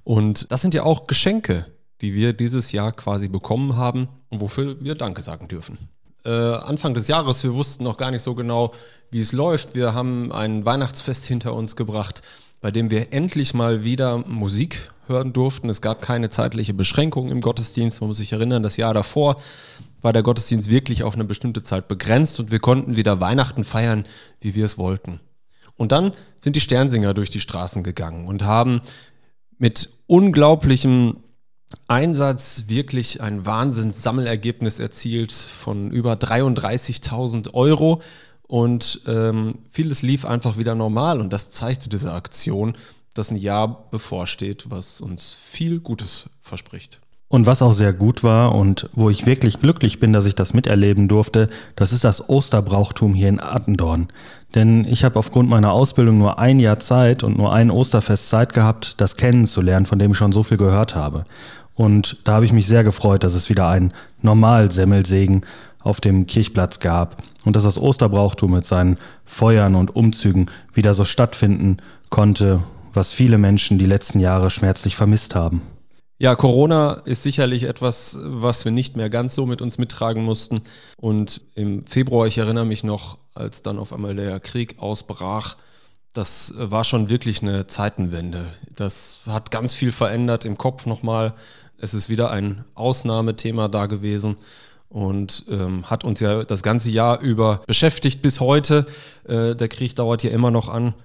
Und 0.03 0.51
das 0.51 0.63
sind 0.63 0.73
ja 0.73 0.83
auch 0.83 1.05
Geschenke, 1.05 1.67
die 2.01 2.15
wir 2.15 2.33
dieses 2.33 2.71
Jahr 2.71 2.93
quasi 2.93 3.27
bekommen 3.27 3.75
haben 3.75 4.07
und 4.29 4.41
wofür 4.41 4.83
wir 4.83 4.95
Danke 4.95 5.21
sagen 5.21 5.47
dürfen. 5.47 5.77
Äh, 6.25 6.31
Anfang 6.31 6.95
des 6.95 7.07
Jahres, 7.07 7.43
wir 7.43 7.53
wussten 7.53 7.83
noch 7.83 7.97
gar 7.97 8.09
nicht 8.09 8.23
so 8.23 8.33
genau, 8.33 8.73
wie 9.11 9.19
es 9.19 9.31
läuft. 9.31 9.75
Wir 9.75 9.93
haben 9.93 10.31
ein 10.31 10.65
Weihnachtsfest 10.65 11.27
hinter 11.27 11.53
uns 11.53 11.75
gebracht, 11.75 12.23
bei 12.59 12.71
dem 12.71 12.89
wir 12.89 13.13
endlich 13.13 13.53
mal 13.53 13.83
wieder 13.83 14.17
Musik 14.17 14.91
hören 15.05 15.31
durften. 15.31 15.69
Es 15.69 15.81
gab 15.81 16.01
keine 16.01 16.31
zeitliche 16.31 16.73
Beschränkung 16.73 17.29
im 17.29 17.39
Gottesdienst. 17.39 18.01
Man 18.01 18.07
muss 18.07 18.17
sich 18.17 18.33
erinnern, 18.33 18.63
das 18.63 18.77
Jahr 18.77 18.95
davor 18.95 19.37
war 20.01 20.13
der 20.13 20.23
Gottesdienst 20.23 20.69
wirklich 20.69 21.03
auf 21.03 21.15
eine 21.15 21.25
bestimmte 21.25 21.63
Zeit 21.63 21.87
begrenzt 21.87 22.39
und 22.39 22.51
wir 22.51 22.59
konnten 22.59 22.95
wieder 22.95 23.19
Weihnachten 23.19 23.63
feiern, 23.63 24.05
wie 24.39 24.55
wir 24.55 24.65
es 24.65 24.77
wollten. 24.77 25.19
Und 25.75 25.91
dann 25.91 26.11
sind 26.41 26.55
die 26.55 26.61
Sternsinger 26.61 27.13
durch 27.13 27.29
die 27.29 27.39
Straßen 27.39 27.83
gegangen 27.83 28.27
und 28.27 28.43
haben 28.43 28.81
mit 29.57 29.89
unglaublichem 30.07 31.17
Einsatz 31.87 32.65
wirklich 32.67 33.21
ein 33.21 33.45
Wahnsinns-Sammelergebnis 33.45 34.79
erzielt 34.79 35.31
von 35.31 35.91
über 35.91 36.13
33.000 36.13 37.53
Euro. 37.53 38.01
Und 38.43 39.01
ähm, 39.05 39.59
vieles 39.69 40.01
lief 40.01 40.23
einfach 40.23 40.57
wieder 40.57 40.73
normal 40.73 41.19
und 41.19 41.33
das 41.33 41.51
zeigte 41.51 41.89
diese 41.89 42.13
Aktion, 42.13 42.77
dass 43.13 43.29
ein 43.29 43.37
Jahr 43.37 43.89
bevorsteht, 43.89 44.69
was 44.69 45.01
uns 45.01 45.33
viel 45.33 45.79
Gutes 45.81 46.29
verspricht. 46.39 47.01
Und 47.29 47.45
was 47.45 47.61
auch 47.61 47.73
sehr 47.73 47.91
gut 47.91 48.23
war 48.23 48.55
und 48.55 48.89
wo 48.93 49.09
ich 49.09 49.25
wirklich 49.25 49.59
glücklich 49.59 49.99
bin, 49.99 50.13
dass 50.13 50.25
ich 50.25 50.35
das 50.35 50.53
miterleben 50.53 51.09
durfte, 51.09 51.49
das 51.75 51.91
ist 51.91 52.05
das 52.05 52.29
Osterbrauchtum 52.29 53.13
hier 53.13 53.27
in 53.27 53.41
Attendorn. 53.41 54.07
Denn 54.55 54.85
ich 54.85 55.03
habe 55.03 55.19
aufgrund 55.19 55.49
meiner 55.49 55.73
Ausbildung 55.73 56.17
nur 56.17 56.39
ein 56.39 56.59
Jahr 56.59 56.79
Zeit 56.79 57.23
und 57.23 57.37
nur 57.37 57.53
ein 57.53 57.69
Osterfest 57.69 58.29
Zeit 58.29 58.53
gehabt, 58.53 58.95
das 59.01 59.17
kennenzulernen, 59.17 59.85
von 59.85 59.99
dem 59.99 60.11
ich 60.11 60.17
schon 60.17 60.31
so 60.31 60.43
viel 60.43 60.55
gehört 60.55 60.95
habe. 60.95 61.25
Und 61.75 62.17
da 62.23 62.35
habe 62.35 62.45
ich 62.45 62.53
mich 62.53 62.65
sehr 62.65 62.85
gefreut, 62.85 63.25
dass 63.25 63.35
es 63.35 63.49
wieder 63.49 63.67
ein 63.67 63.93
Normalsemmelsegen 64.21 65.41
auf 65.81 65.99
dem 65.99 66.27
Kirchplatz 66.27 66.79
gab 66.79 67.23
und 67.45 67.55
dass 67.55 67.63
das 67.63 67.77
Osterbrauchtum 67.77 68.51
mit 68.51 68.65
seinen 68.65 68.97
Feuern 69.25 69.75
und 69.75 69.95
Umzügen 69.95 70.47
wieder 70.73 70.93
so 70.93 71.03
stattfinden 71.03 71.77
konnte, 72.09 72.63
was 72.93 73.11
viele 73.11 73.37
Menschen 73.37 73.77
die 73.77 73.85
letzten 73.85 74.19
Jahre 74.19 74.49
schmerzlich 74.49 74.95
vermisst 74.95 75.35
haben. 75.35 75.61
Ja, 76.19 76.35
Corona 76.35 76.93
ist 77.05 77.21
sicherlich 77.21 77.63
etwas, 77.63 78.17
was 78.23 78.65
wir 78.65 78.71
nicht 78.71 78.97
mehr 78.97 79.09
ganz 79.09 79.35
so 79.35 79.45
mit 79.45 79.61
uns 79.61 79.77
mittragen 79.77 80.23
mussten. 80.23 80.61
Und 80.97 81.41
im 81.53 81.85
Februar, 81.85 82.25
ich 82.25 82.39
erinnere 82.39 82.65
mich 82.65 82.83
noch, 82.83 83.19
als 83.35 83.61
dann 83.61 83.77
auf 83.77 83.93
einmal 83.93 84.15
der 84.15 84.39
Krieg 84.39 84.79
ausbrach, 84.79 85.57
das 86.13 86.55
war 86.57 86.83
schon 86.83 87.09
wirklich 87.09 87.43
eine 87.43 87.67
Zeitenwende. 87.67 88.51
Das 88.75 89.21
hat 89.27 89.51
ganz 89.51 89.75
viel 89.75 89.91
verändert 89.91 90.45
im 90.45 90.57
Kopf 90.57 90.87
nochmal. 90.87 91.35
Es 91.77 91.93
ist 91.93 92.09
wieder 92.09 92.31
ein 92.31 92.65
Ausnahmethema 92.73 93.67
da 93.67 93.85
gewesen 93.85 94.37
und 94.89 95.45
ähm, 95.49 95.87
hat 95.87 96.03
uns 96.03 96.19
ja 96.19 96.43
das 96.43 96.63
ganze 96.63 96.89
Jahr 96.89 97.19
über 97.19 97.61
beschäftigt 97.67 98.23
bis 98.23 98.39
heute. 98.39 98.87
Äh, 99.27 99.53
der 99.55 99.67
Krieg 99.67 99.95
dauert 99.95 100.23
ja 100.23 100.31
immer 100.31 100.49
noch 100.49 100.69
an. 100.69 100.95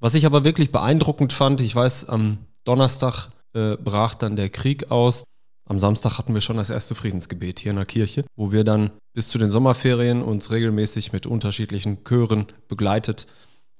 Was 0.00 0.14
ich 0.14 0.24
aber 0.24 0.44
wirklich 0.44 0.72
beeindruckend 0.72 1.34
fand, 1.34 1.60
ich 1.60 1.76
weiß, 1.76 2.08
am 2.08 2.38
Donnerstag 2.64 3.28
äh, 3.54 3.76
brach 3.76 4.14
dann 4.14 4.36
der 4.36 4.50
Krieg 4.50 4.90
aus. 4.90 5.24
Am 5.66 5.78
Samstag 5.78 6.18
hatten 6.18 6.34
wir 6.34 6.42
schon 6.42 6.58
das 6.58 6.70
erste 6.70 6.94
Friedensgebet 6.94 7.58
hier 7.58 7.70
in 7.70 7.76
der 7.76 7.86
Kirche, 7.86 8.24
wo 8.36 8.52
wir 8.52 8.64
dann 8.64 8.90
bis 9.14 9.28
zu 9.28 9.38
den 9.38 9.50
Sommerferien 9.50 10.22
uns 10.22 10.50
regelmäßig 10.50 11.12
mit 11.12 11.26
unterschiedlichen 11.26 12.04
Chören 12.04 12.46
begleitet 12.68 13.26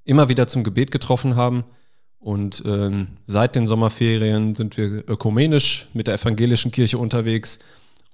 immer 0.05 0.29
wieder 0.29 0.47
zum 0.47 0.65
Gebet 0.65 0.91
getroffen 0.91 1.37
haben. 1.37 1.65
Und 2.19 2.63
ähm, 2.65 3.09
seit 3.27 3.55
den 3.55 3.67
Sommerferien 3.67 4.55
sind 4.55 4.77
wir 4.77 5.09
ökumenisch 5.09 5.89
mit 5.93 6.07
der 6.07 6.15
evangelischen 6.15 6.71
Kirche 6.71 6.99
unterwegs, 6.99 7.59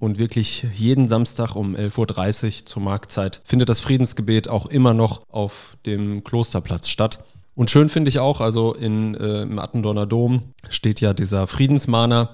Und 0.01 0.19
wirklich 0.19 0.67
jeden 0.75 1.09
Samstag 1.09 1.55
um 1.55 1.77
11.30 1.77 2.47
Uhr 2.63 2.67
zur 2.67 2.83
Marktzeit 2.83 3.43
findet 3.45 3.69
das 3.69 3.81
Friedensgebet 3.81 4.49
auch 4.49 4.67
immer 4.67 4.95
noch 4.95 5.23
auf 5.29 5.77
dem 5.85 6.25
Klosterplatz 6.25 6.89
statt. 6.89 7.23
Und 7.55 7.71
schön 7.71 7.89
finde 7.89 8.09
ich 8.09 8.19
auch, 8.19 8.41
also 8.41 8.75
in, 8.75 9.15
äh, 9.15 9.43
im 9.43 9.59
Attendorner 9.59 10.07
Dom 10.07 10.43
steht 10.69 11.01
ja 11.01 11.13
dieser 11.13 11.47
Friedensmahner, 11.47 12.31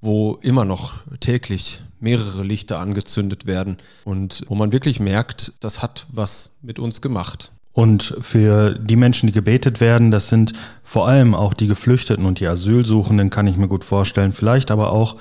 wo 0.00 0.38
immer 0.42 0.64
noch 0.64 0.94
täglich 1.20 1.82
mehrere 2.00 2.42
Lichter 2.42 2.78
angezündet 2.78 3.46
werden 3.46 3.78
und 4.04 4.42
wo 4.48 4.54
man 4.54 4.72
wirklich 4.72 5.00
merkt, 5.00 5.54
das 5.60 5.82
hat 5.82 6.06
was 6.12 6.50
mit 6.62 6.78
uns 6.78 7.00
gemacht. 7.00 7.50
Und 7.72 8.14
für 8.20 8.74
die 8.78 8.96
Menschen, 8.96 9.26
die 9.26 9.34
gebetet 9.34 9.80
werden, 9.80 10.10
das 10.10 10.30
sind 10.30 10.54
vor 10.82 11.08
allem 11.08 11.34
auch 11.34 11.52
die 11.52 11.66
Geflüchteten 11.66 12.24
und 12.24 12.40
die 12.40 12.46
Asylsuchenden, 12.46 13.28
kann 13.28 13.46
ich 13.46 13.58
mir 13.58 13.68
gut 13.68 13.84
vorstellen. 13.84 14.32
Vielleicht 14.32 14.70
aber 14.70 14.92
auch 14.92 15.16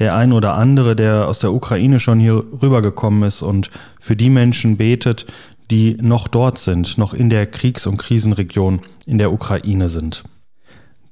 der 0.00 0.16
ein 0.16 0.32
oder 0.32 0.54
andere, 0.54 0.96
der 0.96 1.28
aus 1.28 1.38
der 1.38 1.52
Ukraine 1.52 2.00
schon 2.00 2.18
hier 2.18 2.42
rübergekommen 2.62 3.22
ist 3.22 3.42
und 3.42 3.70
für 4.00 4.16
die 4.16 4.30
Menschen 4.30 4.76
betet, 4.76 5.26
die 5.70 5.96
noch 6.00 6.28
dort 6.28 6.58
sind, 6.58 6.98
noch 6.98 7.14
in 7.14 7.30
der 7.30 7.46
Kriegs- 7.46 7.86
und 7.86 7.96
Krisenregion 7.96 8.80
in 9.06 9.18
der 9.18 9.32
Ukraine 9.32 9.88
sind. 9.88 10.24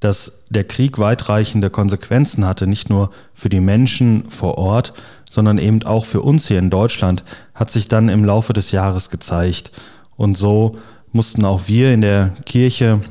Dass 0.01 0.43
der 0.49 0.65
Krieg 0.65 0.97
weitreichende 0.99 1.69
Konsequenzen 1.69 2.45
hatte, 2.45 2.67
nicht 2.67 2.89
nur 2.89 3.09
für 3.33 3.49
die 3.49 3.59
Menschen 3.59 4.29
vor 4.29 4.57
Ort, 4.57 4.93
sondern 5.29 5.57
eben 5.57 5.83
auch 5.83 6.05
für 6.05 6.21
uns 6.21 6.47
hier 6.47 6.59
in 6.59 6.69
Deutschland, 6.69 7.23
hat 7.53 7.71
sich 7.71 7.87
dann 7.87 8.09
im 8.09 8.25
Laufe 8.25 8.53
des 8.53 8.71
Jahres 8.71 9.09
gezeigt. 9.09 9.71
Und 10.15 10.37
so 10.37 10.77
mussten 11.11 11.45
auch 11.45 11.67
wir 11.67 11.93
in 11.93 12.01
der 12.01 12.33
Kirche 12.45 13.01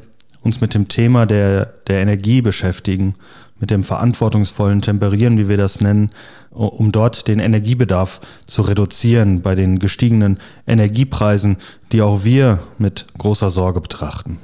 uns 0.42 0.60
mit 0.60 0.74
dem 0.74 0.88
Thema 0.88 1.26
der, 1.26 1.66
der 1.86 2.00
Energie 2.00 2.42
beschäftigen, 2.42 3.14
mit 3.60 3.70
dem 3.70 3.84
verantwortungsvollen 3.84 4.82
Temperieren, 4.82 5.38
wie 5.38 5.48
wir 5.48 5.56
das 5.56 5.80
nennen, 5.80 6.10
um 6.50 6.92
dort 6.92 7.28
den 7.28 7.38
Energiebedarf 7.38 8.20
zu 8.46 8.62
reduzieren 8.62 9.42
bei 9.42 9.54
den 9.54 9.78
gestiegenen 9.78 10.38
Energiepreisen, 10.66 11.58
die 11.92 12.02
auch 12.02 12.24
wir 12.24 12.60
mit 12.78 13.06
großer 13.18 13.50
Sorge 13.50 13.80
betrachten. 13.80 14.38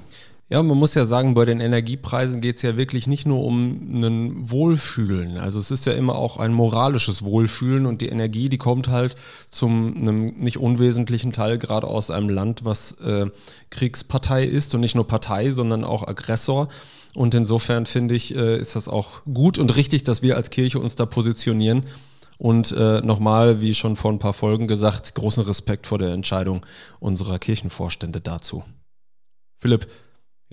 Ja, 0.51 0.63
man 0.63 0.77
muss 0.77 0.95
ja 0.95 1.07
sagen, 1.07 1.33
bei 1.33 1.47
den 1.47 1.61
Energiepreisen 1.61 2.43
geht 2.43 2.57
es 2.57 2.63
ja 2.63 2.77
wirklich 2.77 3.07
nicht 3.07 3.27
nur 3.27 3.43
um 3.43 4.03
ein 4.03 4.51
Wohlfühlen. 4.51 5.39
Also 5.39 5.59
es 5.59 5.71
ist 5.71 5.87
ja 5.87 5.95
immer 5.95 6.17
auch 6.17 6.37
ein 6.37 6.53
moralisches 6.53 7.25
Wohlfühlen 7.25 7.87
und 7.87 8.03
die 8.03 8.09
Energie, 8.09 8.51
die 8.51 8.59
kommt 8.59 8.89
halt 8.89 9.17
zum 9.51 9.97
einem 9.97 10.35
nicht 10.37 10.59
unwesentlichen 10.59 11.33
Teil 11.33 11.57
gerade 11.57 11.87
aus 11.87 12.11
einem 12.11 12.29
Land, 12.29 12.65
was 12.65 12.93
äh, 13.01 13.31
Kriegspartei 13.71 14.45
ist 14.45 14.75
und 14.75 14.83
nicht 14.83 14.95
nur 14.95 15.09
Partei, 15.09 15.51
sondern 15.51 15.83
auch 15.83 16.07
Aggressor. 16.07 16.69
Und 17.15 17.35
insofern 17.35 17.87
finde 17.87 18.15
ich, 18.15 18.35
äh, 18.35 18.59
ist 18.59 18.77
das 18.77 18.89
auch 18.89 19.23
gut 19.25 19.59
und 19.59 19.77
richtig, 19.77 20.03
dass 20.03 20.23
wir 20.23 20.37
als 20.37 20.51
Kirche 20.51 20.81
uns 20.81 20.97
da 20.97 21.07
positionieren. 21.07 21.87
Und 22.39 22.73
äh, 22.73 23.01
nochmal, 23.01 23.61
wie 23.61 23.75
schon 23.75 23.97
vor 23.97 24.11
ein 24.13 24.19
paar 24.19 24.33
Folgen 24.33 24.67
gesagt, 24.67 25.15
großen 25.15 25.45
Respekt 25.45 25.87
vor 25.87 25.99
der 25.99 26.13
Entscheidung 26.13 26.67
unserer 26.99 27.39
Kirchenvorstände 27.39 28.21
dazu. 28.21 28.65
Philipp, 29.57 29.87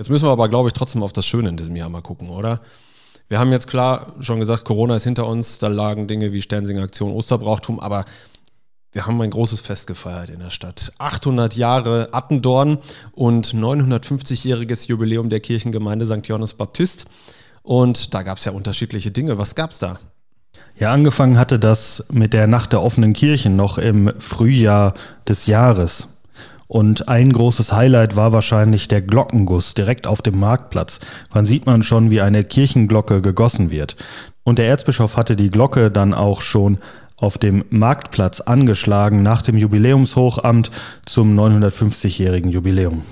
Jetzt 0.01 0.09
müssen 0.09 0.25
wir 0.25 0.31
aber, 0.31 0.49
glaube 0.49 0.67
ich, 0.67 0.73
trotzdem 0.73 1.03
auf 1.03 1.13
das 1.13 1.27
Schöne 1.27 1.49
in 1.49 1.57
diesem 1.57 1.75
Jahr 1.75 1.87
mal 1.87 2.01
gucken, 2.01 2.31
oder? 2.31 2.61
Wir 3.27 3.37
haben 3.37 3.51
jetzt 3.51 3.67
klar 3.67 4.15
schon 4.19 4.39
gesagt, 4.39 4.65
Corona 4.65 4.95
ist 4.95 5.03
hinter 5.03 5.27
uns, 5.27 5.59
da 5.59 5.67
lagen 5.67 6.07
Dinge 6.07 6.33
wie 6.33 6.41
Sternsinger 6.41 6.81
Aktion, 6.81 7.11
Osterbrauchtum, 7.11 7.79
aber 7.79 8.05
wir 8.93 9.07
haben 9.07 9.21
ein 9.21 9.29
großes 9.29 9.61
Fest 9.61 9.87
gefeiert 9.87 10.29
in 10.29 10.39
der 10.39 10.49
Stadt. 10.49 10.91
800 10.97 11.55
Jahre 11.55 12.09
Attendorn 12.11 12.79
und 13.13 13.53
950-jähriges 13.53 14.89
Jubiläum 14.89 15.29
der 15.29 15.39
Kirchengemeinde 15.39 16.05
St. 16.05 16.27
Johannes 16.27 16.55
Baptist. 16.55 17.05
Und 17.63 18.13
da 18.13 18.23
gab 18.23 18.37
es 18.37 18.45
ja 18.45 18.51
unterschiedliche 18.51 19.11
Dinge. 19.11 19.37
Was 19.37 19.55
gab 19.55 19.71
es 19.71 19.79
da? 19.79 19.99
Ja, 20.77 20.91
angefangen 20.91 21.37
hatte 21.37 21.57
das 21.57 22.05
mit 22.11 22.33
der 22.33 22.47
Nacht 22.47 22.73
der 22.73 22.81
offenen 22.81 23.13
Kirchen 23.13 23.55
noch 23.55 23.77
im 23.77 24.11
Frühjahr 24.19 24.93
des 25.27 25.45
Jahres. 25.45 26.09
Und 26.67 27.07
ein 27.07 27.31
großes 27.31 27.71
Highlight 27.73 28.15
war 28.15 28.33
wahrscheinlich 28.33 28.87
der 28.87 29.01
Glockenguss 29.01 29.73
direkt 29.73 30.07
auf 30.07 30.21
dem 30.21 30.39
Marktplatz. 30.39 30.99
Man 31.33 31.45
sieht 31.45 31.65
man 31.65 31.83
schon, 31.83 32.09
wie 32.09 32.21
eine 32.21 32.43
Kirchenglocke 32.43 33.21
gegossen 33.21 33.71
wird. 33.71 33.95
Und 34.43 34.57
der 34.57 34.67
Erzbischof 34.67 35.17
hatte 35.17 35.35
die 35.35 35.51
Glocke 35.51 35.91
dann 35.91 36.13
auch 36.13 36.41
schon 36.41 36.77
auf 37.21 37.37
dem 37.37 37.63
Marktplatz 37.69 38.41
angeschlagen 38.41 39.23
nach 39.23 39.41
dem 39.41 39.57
Jubiläumshochamt 39.57 40.71
zum 41.05 41.39
950-jährigen 41.39 42.51
Jubiläum. 42.51 43.03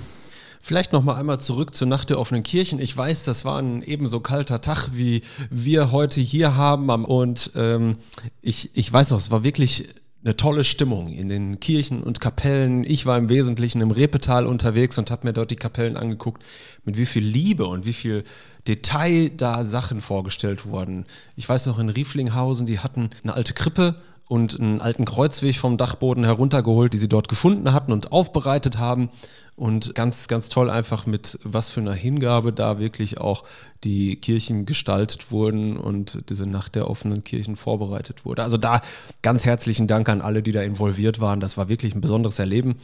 Vielleicht 0.61 0.91
noch 0.91 1.03
mal 1.03 1.15
einmal 1.15 1.39
zurück 1.39 1.73
zur 1.73 1.87
Nacht 1.87 2.09
der 2.09 2.19
offenen 2.19 2.43
Kirchen. 2.43 2.79
Ich 2.79 2.95
weiß, 2.95 3.23
das 3.23 3.45
war 3.45 3.59
ein 3.59 3.81
ebenso 3.81 4.19
kalter 4.19 4.61
Tag, 4.61 4.89
wie 4.91 5.21
wir 5.49 5.91
heute 5.91 6.19
hier 6.19 6.55
haben. 6.55 6.89
Und 7.05 7.51
ähm, 7.55 7.97
ich, 8.41 8.71
ich 8.75 8.91
weiß 8.91 9.11
noch, 9.11 9.19
es 9.19 9.31
war 9.31 9.43
wirklich 9.43 9.89
eine 10.23 10.35
tolle 10.35 10.65
Stimmung 10.65 11.07
in 11.07 11.29
den 11.29 11.59
Kirchen 11.59 12.03
und 12.03 12.19
Kapellen. 12.19 12.83
Ich 12.83 13.05
war 13.05 13.17
im 13.17 13.29
Wesentlichen 13.29 13.81
im 13.81 13.91
Repetal 13.91 14.45
unterwegs 14.45 14.97
und 14.97 15.11
habe 15.11 15.27
mir 15.27 15.33
dort 15.33 15.51
die 15.51 15.55
Kapellen 15.55 15.95
angeguckt, 15.95 16.43
mit 16.83 16.97
wie 16.97 17.05
viel 17.05 17.23
Liebe 17.23 17.65
und 17.65 17.85
wie 17.85 17.93
viel 17.93 18.23
Detail 18.67 19.29
da 19.29 19.63
Sachen 19.63 20.01
vorgestellt 20.01 20.65
wurden. 20.65 21.05
Ich 21.37 21.47
weiß 21.47 21.67
noch, 21.67 21.79
in 21.79 21.89
Rieflinghausen, 21.89 22.65
die 22.65 22.79
hatten 22.79 23.09
eine 23.23 23.33
alte 23.33 23.53
Krippe 23.53 23.95
und 24.29 24.59
einen 24.59 24.79
alten 24.79 25.05
Kreuzweg 25.05 25.57
vom 25.57 25.75
Dachboden 25.75 26.23
heruntergeholt, 26.23 26.93
die 26.93 26.99
sie 26.99 27.09
dort 27.09 27.27
gefunden 27.27 27.73
hatten 27.73 27.91
und 27.91 28.11
aufbereitet 28.11 28.77
haben. 28.77 29.09
Und 29.55 29.95
ganz, 29.95 30.27
ganz 30.27 30.47
toll 30.47 30.69
einfach 30.69 31.07
mit 31.07 31.39
was 31.43 31.71
für 31.71 31.81
einer 31.81 31.93
Hingabe 31.93 32.53
da 32.53 32.79
wirklich 32.79 33.17
auch 33.17 33.43
die 33.83 34.15
Kirchen 34.17 34.65
gestaltet 34.65 35.31
wurden 35.31 35.77
und 35.77 36.29
diese 36.29 36.45
Nacht 36.45 36.75
der 36.75 36.89
offenen 36.89 37.23
Kirchen 37.23 37.55
vorbereitet 37.55 38.23
wurde. 38.23 38.43
Also 38.43 38.57
da 38.57 38.81
ganz 39.23 39.45
herzlichen 39.45 39.87
Dank 39.87 40.07
an 40.07 40.21
alle, 40.21 40.43
die 40.43 40.51
da 40.51 40.61
involviert 40.61 41.19
waren. 41.19 41.39
Das 41.39 41.57
war 41.57 41.67
wirklich 41.67 41.95
ein 41.95 42.01
besonderes 42.01 42.37
Erleben. 42.37 42.75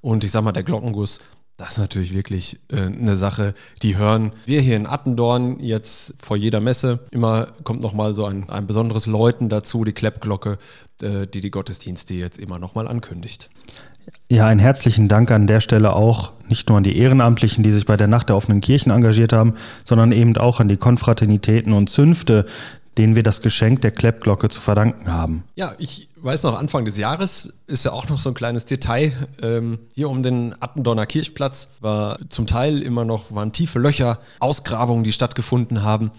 Und 0.00 0.24
ich 0.24 0.30
sag 0.30 0.42
mal, 0.42 0.52
der 0.52 0.64
Glockenguss, 0.64 1.20
das 1.56 1.72
ist 1.72 1.78
natürlich 1.78 2.14
wirklich 2.14 2.58
äh, 2.70 2.82
eine 2.82 3.16
Sache, 3.16 3.54
die 3.82 3.96
hören 3.96 4.32
wir 4.44 4.60
hier 4.60 4.76
in 4.76 4.86
Attendorn 4.86 5.60
jetzt 5.60 6.14
vor 6.18 6.36
jeder 6.36 6.60
Messe. 6.60 7.00
Immer 7.10 7.48
kommt 7.62 7.80
nochmal 7.80 8.12
so 8.12 8.26
ein, 8.26 8.48
ein 8.50 8.66
besonderes 8.66 9.06
Läuten 9.06 9.48
dazu, 9.48 9.84
die 9.84 9.92
Kleppglocke, 9.92 10.58
äh, 11.00 11.26
die 11.26 11.40
die 11.40 11.50
Gottesdienste 11.50 12.14
jetzt 12.14 12.38
immer 12.38 12.58
nochmal 12.58 12.88
ankündigt. 12.88 13.50
Ja, 14.28 14.46
einen 14.46 14.60
herzlichen 14.60 15.08
Dank 15.08 15.30
an 15.30 15.46
der 15.46 15.60
Stelle 15.60 15.94
auch 15.94 16.32
nicht 16.48 16.68
nur 16.68 16.78
an 16.78 16.84
die 16.84 16.98
Ehrenamtlichen, 16.98 17.62
die 17.62 17.72
sich 17.72 17.86
bei 17.86 17.96
der 17.96 18.08
Nacht 18.08 18.28
der 18.28 18.36
offenen 18.36 18.60
Kirchen 18.60 18.90
engagiert 18.90 19.32
haben, 19.32 19.54
sondern 19.84 20.12
eben 20.12 20.36
auch 20.36 20.60
an 20.60 20.68
die 20.68 20.76
Konfraternitäten 20.76 21.72
und 21.72 21.88
Zünfte, 21.88 22.46
denen 22.98 23.16
wir 23.16 23.22
das 23.22 23.42
Geschenk 23.42 23.80
der 23.82 23.92
Kleppglocke 23.92 24.48
zu 24.48 24.60
verdanken 24.60 25.12
haben. 25.12 25.44
Ja, 25.54 25.74
ich 25.78 26.08
weiß 26.24 26.44
noch, 26.44 26.58
Anfang 26.58 26.84
des 26.84 26.96
Jahres 26.96 27.52
ist 27.66 27.84
ja 27.84 27.92
auch 27.92 28.08
noch 28.08 28.18
so 28.18 28.30
ein 28.30 28.34
kleines 28.34 28.64
Detail. 28.64 29.12
Ähm, 29.42 29.78
hier 29.94 30.08
um 30.08 30.22
den 30.22 30.54
Attendorner 30.60 31.06
Kirchplatz 31.06 31.70
war 31.80 32.18
zum 32.30 32.46
Teil 32.46 32.82
immer 32.82 33.04
noch, 33.04 33.34
waren 33.34 33.52
tiefe 33.52 33.78
Löcher, 33.78 34.18
Ausgrabungen, 34.40 35.04
die 35.04 35.12
stattgefunden 35.12 35.82
haben. 35.82 36.10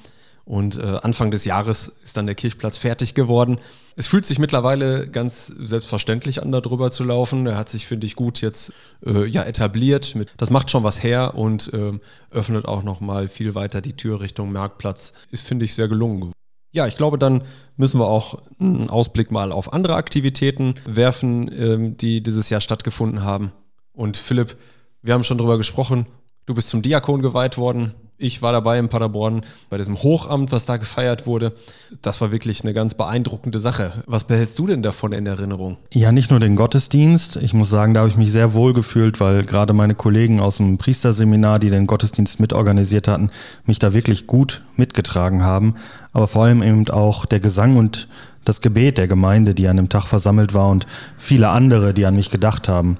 Und 0.45 0.77
äh, 0.77 0.99
Anfang 1.01 1.31
des 1.31 1.43
Jahres 1.43 1.87
ist 2.03 2.17
dann 2.17 2.27
der 2.27 2.35
Kirchplatz 2.35 2.77
fertig 2.77 3.15
geworden. 3.15 3.57
Es 3.95 4.05
fühlt 4.05 4.25
sich 4.25 4.37
mittlerweile 4.37 5.09
ganz 5.09 5.47
selbstverständlich 5.47 6.43
an, 6.43 6.51
da 6.51 6.61
drüber 6.61 6.91
zu 6.91 7.03
laufen. 7.03 7.47
Er 7.47 7.57
hat 7.57 7.69
sich, 7.69 7.87
finde 7.87 8.05
ich, 8.05 8.15
gut 8.15 8.41
jetzt 8.41 8.73
äh, 9.03 9.25
ja, 9.25 9.43
etabliert. 9.43 10.15
das 10.37 10.51
macht 10.51 10.69
schon 10.69 10.83
was 10.83 11.01
her 11.01 11.33
und 11.33 11.73
äh, 11.73 11.93
öffnet 12.29 12.65
auch 12.65 12.83
nochmal 12.83 13.27
viel 13.27 13.55
weiter 13.55 13.81
die 13.81 13.93
Tür 13.93 14.21
Richtung 14.21 14.51
Marktplatz. 14.51 15.13
Ist, 15.31 15.47
finde 15.47 15.65
ich, 15.65 15.73
sehr 15.73 15.87
gelungen. 15.87 16.34
Ja, 16.75 16.87
ich 16.87 16.97
glaube, 16.97 17.17
dann 17.17 17.43
müssen 17.77 18.01
wir 18.01 18.07
auch 18.07 18.41
einen 18.59 18.89
Ausblick 18.89 19.31
mal 19.31 19.53
auf 19.53 19.71
andere 19.71 19.95
Aktivitäten 19.95 20.73
werfen, 20.85 21.49
ähm, 21.57 21.95
die 21.95 22.21
dieses 22.21 22.49
Jahr 22.49 22.59
stattgefunden 22.59 23.23
haben. 23.23 23.53
Und 23.93 24.17
Philipp, 24.17 24.57
wir 25.01 25.13
haben 25.13 25.23
schon 25.23 25.37
drüber 25.37 25.57
gesprochen. 25.57 26.05
Du 26.45 26.53
bist 26.53 26.69
zum 26.69 26.81
Diakon 26.81 27.21
geweiht 27.21 27.57
worden. 27.57 27.93
Ich 28.17 28.41
war 28.41 28.53
dabei 28.53 28.79
in 28.79 28.87
Paderborn 28.87 29.41
bei 29.69 29.77
diesem 29.77 30.01
Hochamt, 30.01 30.53
was 30.53 30.65
da 30.65 30.77
gefeiert 30.77 31.25
wurde. 31.27 31.53
Das 32.01 32.21
war 32.21 32.31
wirklich 32.31 32.63
eine 32.63 32.73
ganz 32.73 32.93
beeindruckende 32.93 33.59
Sache. 33.59 33.91
Was 34.05 34.23
behältst 34.23 34.57
du 34.57 34.67
denn 34.67 34.81
davon 34.81 35.11
in 35.11 35.25
Erinnerung? 35.25 35.77
Ja, 35.93 36.13
nicht 36.13 36.31
nur 36.31 36.39
den 36.39 36.55
Gottesdienst. 36.55 37.35
Ich 37.37 37.53
muss 37.53 37.69
sagen, 37.69 37.93
da 37.93 38.01
habe 38.01 38.09
ich 38.09 38.15
mich 38.15 38.31
sehr 38.31 38.53
wohl 38.53 38.73
gefühlt, 38.73 39.19
weil 39.19 39.43
gerade 39.43 39.73
meine 39.73 39.95
Kollegen 39.95 40.39
aus 40.39 40.57
dem 40.57 40.77
Priesterseminar, 40.77 41.59
die 41.59 41.69
den 41.69 41.87
Gottesdienst 41.87 42.39
mitorganisiert 42.39 43.09
hatten, 43.09 43.31
mich 43.65 43.79
da 43.79 43.93
wirklich 43.93 44.27
gut 44.27 44.61
mitgetragen 44.77 45.43
haben. 45.43 45.75
Aber 46.15 46.29
vor 46.29 46.45
allem 46.45 46.63
eben 46.63 46.87
auch 46.87 47.25
der 47.25 47.41
Gesang 47.41 47.75
und 47.75 48.07
das 48.45 48.61
Gebet 48.61 48.97
der 48.97 49.09
Gemeinde, 49.09 49.53
die 49.53 49.67
an 49.67 49.75
dem 49.75 49.89
Tag 49.89 50.05
versammelt 50.05 50.53
war 50.53 50.69
und 50.69 50.87
viele 51.17 51.49
andere, 51.49 51.93
die 51.93 52.05
an 52.05 52.15
mich 52.15 52.29
gedacht 52.29 52.69
haben. 52.69 52.97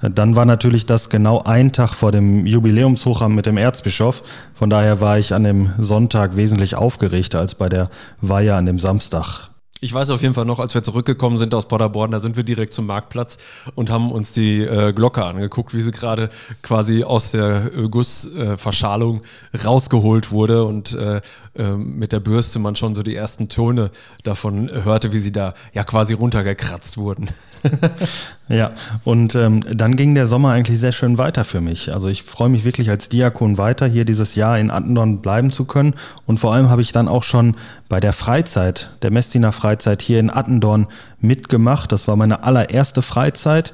Dann 0.00 0.36
war 0.36 0.46
natürlich 0.46 0.86
das 0.86 1.10
genau 1.10 1.42
ein 1.44 1.74
Tag 1.74 1.92
vor 1.92 2.12
dem 2.12 2.46
Jubiläumshochamt 2.46 3.34
mit 3.34 3.44
dem 3.44 3.58
Erzbischof. 3.58 4.22
Von 4.54 4.70
daher 4.70 5.02
war 5.02 5.18
ich 5.18 5.34
an 5.34 5.44
dem 5.44 5.72
Sonntag 5.78 6.36
wesentlich 6.36 6.76
aufgeregter 6.76 7.40
als 7.40 7.54
bei 7.54 7.68
der 7.68 7.90
Weihe 8.22 8.54
an 8.54 8.64
dem 8.64 8.78
Samstag. 8.78 9.50
Ich 9.80 9.92
weiß 9.92 10.08
auf 10.10 10.22
jeden 10.22 10.32
Fall 10.32 10.46
noch, 10.46 10.58
als 10.58 10.74
wir 10.74 10.82
zurückgekommen 10.82 11.36
sind 11.36 11.54
aus 11.54 11.68
Paderborn, 11.68 12.10
da 12.10 12.18
sind 12.18 12.36
wir 12.36 12.44
direkt 12.44 12.72
zum 12.72 12.86
Marktplatz 12.86 13.36
und 13.74 13.90
haben 13.90 14.10
uns 14.10 14.32
die 14.32 14.62
äh, 14.62 14.94
Glocke 14.94 15.22
angeguckt, 15.24 15.74
wie 15.74 15.82
sie 15.82 15.90
gerade 15.90 16.30
quasi 16.62 17.04
aus 17.04 17.32
der 17.32 17.70
äh, 17.76 17.88
Gussverschalung 17.88 19.22
äh, 19.52 19.58
rausgeholt 19.58 20.30
wurde 20.32 20.64
und 20.64 20.94
äh, 20.94 21.20
ähm, 21.56 21.98
mit 21.98 22.12
der 22.12 22.20
Bürste 22.20 22.58
man 22.58 22.74
schon 22.74 22.94
so 22.94 23.02
die 23.02 23.14
ersten 23.14 23.48
Töne 23.50 23.90
davon 24.22 24.70
hörte, 24.70 25.12
wie 25.12 25.18
sie 25.18 25.32
da 25.32 25.52
ja 25.74 25.84
quasi 25.84 26.14
runtergekratzt 26.14 26.96
wurden. 26.96 27.28
ja, 28.48 28.70
und 29.02 29.34
ähm, 29.34 29.60
dann 29.72 29.96
ging 29.96 30.14
der 30.14 30.28
Sommer 30.28 30.50
eigentlich 30.50 30.78
sehr 30.78 30.92
schön 30.92 31.18
weiter 31.18 31.44
für 31.44 31.60
mich. 31.60 31.92
Also 31.92 32.06
ich 32.06 32.22
freue 32.22 32.48
mich 32.48 32.64
wirklich 32.64 32.90
als 32.90 33.08
Diakon 33.08 33.58
weiter, 33.58 33.86
hier 33.86 34.04
dieses 34.04 34.36
Jahr 34.36 34.56
in 34.58 34.70
Attendorn 34.70 35.18
bleiben 35.18 35.50
zu 35.50 35.64
können. 35.64 35.94
Und 36.26 36.38
vor 36.38 36.54
allem 36.54 36.70
habe 36.70 36.80
ich 36.80 36.92
dann 36.92 37.08
auch 37.08 37.24
schon 37.24 37.56
bei 37.88 37.98
der 37.98 38.12
Freizeit, 38.12 38.90
der 39.02 39.10
Messdiener 39.10 39.50
Freizeit 39.50 40.00
hier 40.00 40.20
in 40.20 40.30
Attendorn 40.30 40.86
mitgemacht. 41.20 41.90
Das 41.90 42.06
war 42.06 42.14
meine 42.14 42.44
allererste 42.44 43.02
Freizeit. 43.02 43.72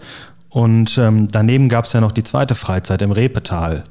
Und 0.49 0.97
ähm, 0.97 1.29
daneben 1.31 1.69
gab 1.69 1.85
es 1.85 1.93
ja 1.93 2.01
noch 2.01 2.13
die 2.13 2.23
zweite 2.23 2.55
Freizeit 2.55 3.03
im 3.03 3.13
Repetal 3.13 3.85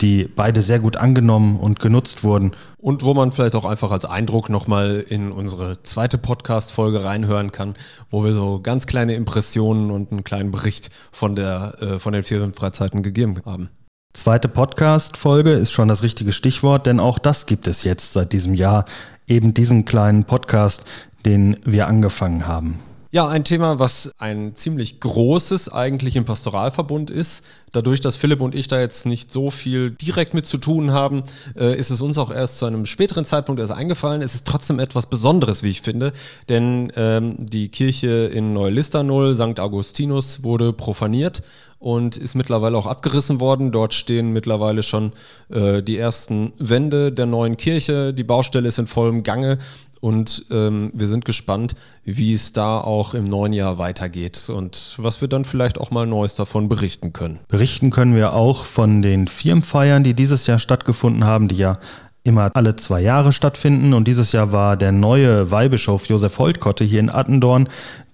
die 0.00 0.24
beide 0.24 0.62
sehr 0.62 0.78
gut 0.78 0.96
angenommen 0.96 1.58
und 1.58 1.80
genutzt 1.80 2.24
wurden. 2.24 2.52
Und 2.78 3.02
wo 3.02 3.14
man 3.14 3.32
vielleicht 3.32 3.54
auch 3.54 3.64
einfach 3.64 3.90
als 3.90 4.04
Eindruck 4.04 4.48
nochmal 4.48 5.04
in 5.08 5.32
unsere 5.32 5.82
zweite 5.82 6.18
Podcast-Folge 6.18 7.04
reinhören 7.04 7.52
kann, 7.52 7.74
wo 8.10 8.24
wir 8.24 8.32
so 8.32 8.60
ganz 8.62 8.86
kleine 8.86 9.14
Impressionen 9.14 9.90
und 9.90 10.10
einen 10.12 10.24
kleinen 10.24 10.50
Bericht 10.50 10.90
von, 11.12 11.36
der, 11.36 11.74
äh, 11.80 11.98
von 11.98 12.12
den 12.12 12.22
Ferienfreizeiten 12.22 13.02
gegeben 13.02 13.36
haben. 13.44 13.68
Zweite 14.12 14.48
Podcast-Folge 14.48 15.52
ist 15.52 15.70
schon 15.70 15.88
das 15.88 16.02
richtige 16.02 16.32
Stichwort, 16.32 16.86
denn 16.86 16.98
auch 16.98 17.18
das 17.18 17.46
gibt 17.46 17.68
es 17.68 17.84
jetzt 17.84 18.12
seit 18.12 18.32
diesem 18.32 18.54
Jahr. 18.54 18.86
Eben 19.28 19.54
diesen 19.54 19.84
kleinen 19.84 20.24
Podcast, 20.24 20.84
den 21.24 21.56
wir 21.64 21.86
angefangen 21.86 22.46
haben. 22.46 22.80
Ja, 23.12 23.26
ein 23.26 23.42
Thema, 23.42 23.80
was 23.80 24.12
ein 24.18 24.54
ziemlich 24.54 25.00
großes 25.00 25.68
eigentlich 25.72 26.14
im 26.14 26.24
Pastoralverbund 26.24 27.10
ist. 27.10 27.44
Dadurch, 27.72 28.00
dass 28.00 28.16
Philipp 28.16 28.40
und 28.40 28.54
ich 28.54 28.68
da 28.68 28.78
jetzt 28.78 29.04
nicht 29.04 29.32
so 29.32 29.50
viel 29.50 29.90
direkt 29.90 30.32
mit 30.32 30.46
zu 30.46 30.58
tun 30.58 30.92
haben, 30.92 31.24
äh, 31.58 31.76
ist 31.76 31.90
es 31.90 32.02
uns 32.02 32.18
auch 32.18 32.30
erst 32.30 32.58
zu 32.58 32.66
einem 32.66 32.86
späteren 32.86 33.24
Zeitpunkt 33.24 33.60
erst 33.60 33.72
eingefallen. 33.72 34.22
Es 34.22 34.36
ist 34.36 34.46
trotzdem 34.46 34.78
etwas 34.78 35.06
Besonderes, 35.06 35.64
wie 35.64 35.70
ich 35.70 35.82
finde, 35.82 36.12
denn 36.48 36.92
ähm, 36.94 37.34
die 37.36 37.68
Kirche 37.68 38.30
in 38.32 38.52
Neulisternol, 38.52 39.34
St. 39.34 39.58
Augustinus, 39.58 40.44
wurde 40.44 40.72
profaniert 40.72 41.42
und 41.80 42.16
ist 42.16 42.36
mittlerweile 42.36 42.76
auch 42.76 42.86
abgerissen 42.86 43.40
worden. 43.40 43.72
Dort 43.72 43.92
stehen 43.92 44.30
mittlerweile 44.32 44.84
schon 44.84 45.12
äh, 45.48 45.82
die 45.82 45.96
ersten 45.96 46.52
Wände 46.58 47.10
der 47.10 47.26
neuen 47.26 47.56
Kirche. 47.56 48.14
Die 48.14 48.22
Baustelle 48.22 48.68
ist 48.68 48.78
in 48.78 48.86
vollem 48.86 49.24
Gange 49.24 49.58
und 50.00 50.46
ähm, 50.50 50.90
wir 50.94 51.08
sind 51.08 51.24
gespannt, 51.24 51.76
wie 52.04 52.32
es 52.32 52.52
da 52.52 52.80
auch 52.80 53.12
im 53.14 53.24
neuen 53.24 53.52
Jahr 53.52 53.78
weitergeht 53.78 54.48
und 54.48 54.94
was 54.96 55.20
wir 55.20 55.28
dann 55.28 55.44
vielleicht 55.44 55.78
auch 55.78 55.90
mal 55.90 56.06
Neues 56.06 56.34
davon 56.34 56.68
berichten 56.68 57.12
können. 57.12 57.38
Berichten 57.48 57.90
können 57.90 58.14
wir 58.14 58.32
auch 58.32 58.64
von 58.64 59.02
den 59.02 59.28
Firmenfeiern, 59.28 60.02
die 60.02 60.14
dieses 60.14 60.46
Jahr 60.46 60.58
stattgefunden 60.58 61.24
haben, 61.24 61.48
die 61.48 61.56
ja 61.56 61.78
immer 62.24 62.50
alle 62.54 62.76
zwei 62.76 63.00
Jahre 63.00 63.32
stattfinden. 63.32 63.92
Und 63.92 64.08
dieses 64.08 64.32
Jahr 64.32 64.52
war 64.52 64.76
der 64.76 64.92
neue 64.92 65.50
Weihbischof 65.50 66.06
Josef 66.06 66.38
Holtkotte 66.38 66.84
hier 66.84 67.00
in 67.00 67.10
Attendorn, 67.10 67.68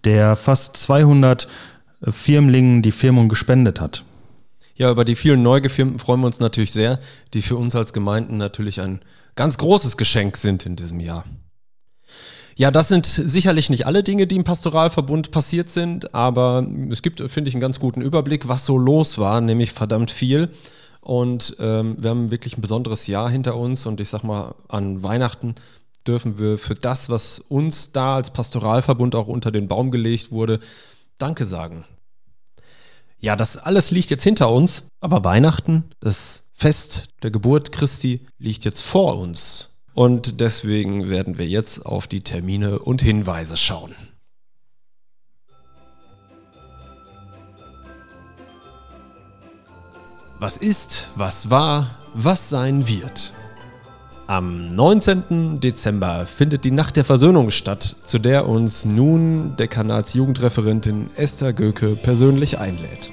der 0.05 0.37
fast 0.37 0.77
200 0.77 1.49
Firmlingen 2.03 2.83
die 2.83 2.93
Firmung 2.93 3.29
gespendet 3.29 3.81
hat. 3.81 4.05
Ja, 4.75 4.91
über 4.91 5.05
die 5.05 5.17
vielen 5.17 5.43
Neugefirmten 5.43 5.99
freuen 5.99 6.21
wir 6.21 6.27
uns 6.27 6.41
natürlich 6.41 6.73
sehr, 6.73 7.01
die 7.33 7.43
für 7.43 7.57
uns 7.57 7.75
als 7.75 7.93
Gemeinden 7.93 8.37
natürlich 8.37 8.81
ein 8.81 9.01
ganz 9.35 9.57
großes 9.57 9.97
Geschenk 9.97 10.37
sind 10.37 10.67
in 10.67 10.77
diesem 10.77 11.01
Jahr. 11.01 11.25
Ja, 12.59 12.71
das 12.71 12.89
sind 12.89 13.05
sicherlich 13.05 13.69
nicht 13.69 13.87
alle 13.87 14.03
Dinge, 14.03 14.27
die 14.27 14.37
im 14.37 14.45
Pastoralverbund 14.45 15.31
passiert 15.31 15.69
sind, 15.69 16.15
aber 16.15 16.67
es 16.91 17.03
gibt, 17.03 17.21
finde 17.31 17.51
ich, 17.51 17.55
einen 17.55 17.61
ganz 17.61 17.79
guten 17.79 18.01
Überblick, 18.01 18.49
was 18.49 18.65
so 18.65 18.79
los 18.79 19.19
war, 19.19 19.43
nämlich 19.43 19.73
verdammt 19.73 20.11
viel. 20.11 20.49
Und 21.03 21.55
ähm, 21.61 21.97
wir 22.01 22.09
haben 22.09 22.31
wirklich 22.31 22.57
ein 22.57 22.63
besonderes 22.63 23.07
Jahr 23.09 23.29
hinter 23.29 23.57
uns 23.57 23.85
und 23.85 24.01
ich 24.01 24.09
sag 24.09 24.23
mal, 24.23 24.55
an 24.69 25.03
Weihnachten 25.03 25.55
dürfen 26.07 26.39
wir 26.39 26.57
für 26.57 26.75
das, 26.75 27.11
was 27.11 27.41
uns 27.41 27.93
da 27.93 28.17
als 28.17 28.31
Pastoralverbund 28.33 29.15
auch 29.15 29.29
unter 29.29 29.53
den 29.53 29.69
Baum 29.69 29.91
gelegt 29.91 30.33
wurde, 30.33 30.59
Danke 31.19 31.45
sagen. 31.45 31.85
Ja, 33.19 33.37
das 33.37 33.59
alles 33.59 33.91
liegt 33.91 34.09
jetzt 34.09 34.25
hinter 34.25 34.51
uns, 34.51 34.89
aber 35.01 35.25
Weihnachten, 35.25 35.85
das 36.01 36.45
Fest 36.55 37.11
der 37.23 37.31
Geburt 37.31 37.71
Christi, 37.71 38.27
liegt 38.39 38.65
jetzt 38.65 38.81
vor 38.81 39.19
uns. 39.19 39.76
Und 39.97 40.41
deswegen 40.41 41.09
werden 41.09 41.39
wir 41.39 41.47
jetzt 41.47 41.87
auf 41.87 42.07
die 42.07 42.21
Termine 42.21 42.81
und 42.81 43.01
Hinweise 43.01 43.57
schauen. 43.57 43.95
Was 50.39 50.59
ist, 50.59 51.13
was 51.15 51.49
war, 51.49 51.97
was 52.13 52.51
sein 52.51 52.87
wird. 52.87 53.33
Am 54.27 54.69
19. 54.69 55.61
Dezember 55.61 56.27
findet 56.27 56.67
die 56.67 56.73
Nacht 56.73 56.97
der 56.97 57.07
Versöhnung 57.07 57.51
statt, 57.51 57.97
zu 58.03 58.19
der 58.19 58.47
uns 58.47 58.85
nun 58.85 59.57
Dekanatsjugendreferentin 59.57 61.09
Esther 61.17 61.55
Göke 61.55 61.97
persönlich 61.97 62.59
einlädt. 62.59 63.13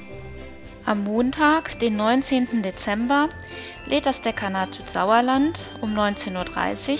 Am 0.83 1.05
Montag, 1.05 1.79
den 1.79 1.95
19. 1.95 2.61
Dezember, 2.61 3.29
lädt 3.85 4.05
das 4.05 4.21
Dekanat 4.21 4.75
Südsauerland 4.75 5.61
um 5.81 5.93
19.30 5.93 6.91
Uhr 6.91 6.99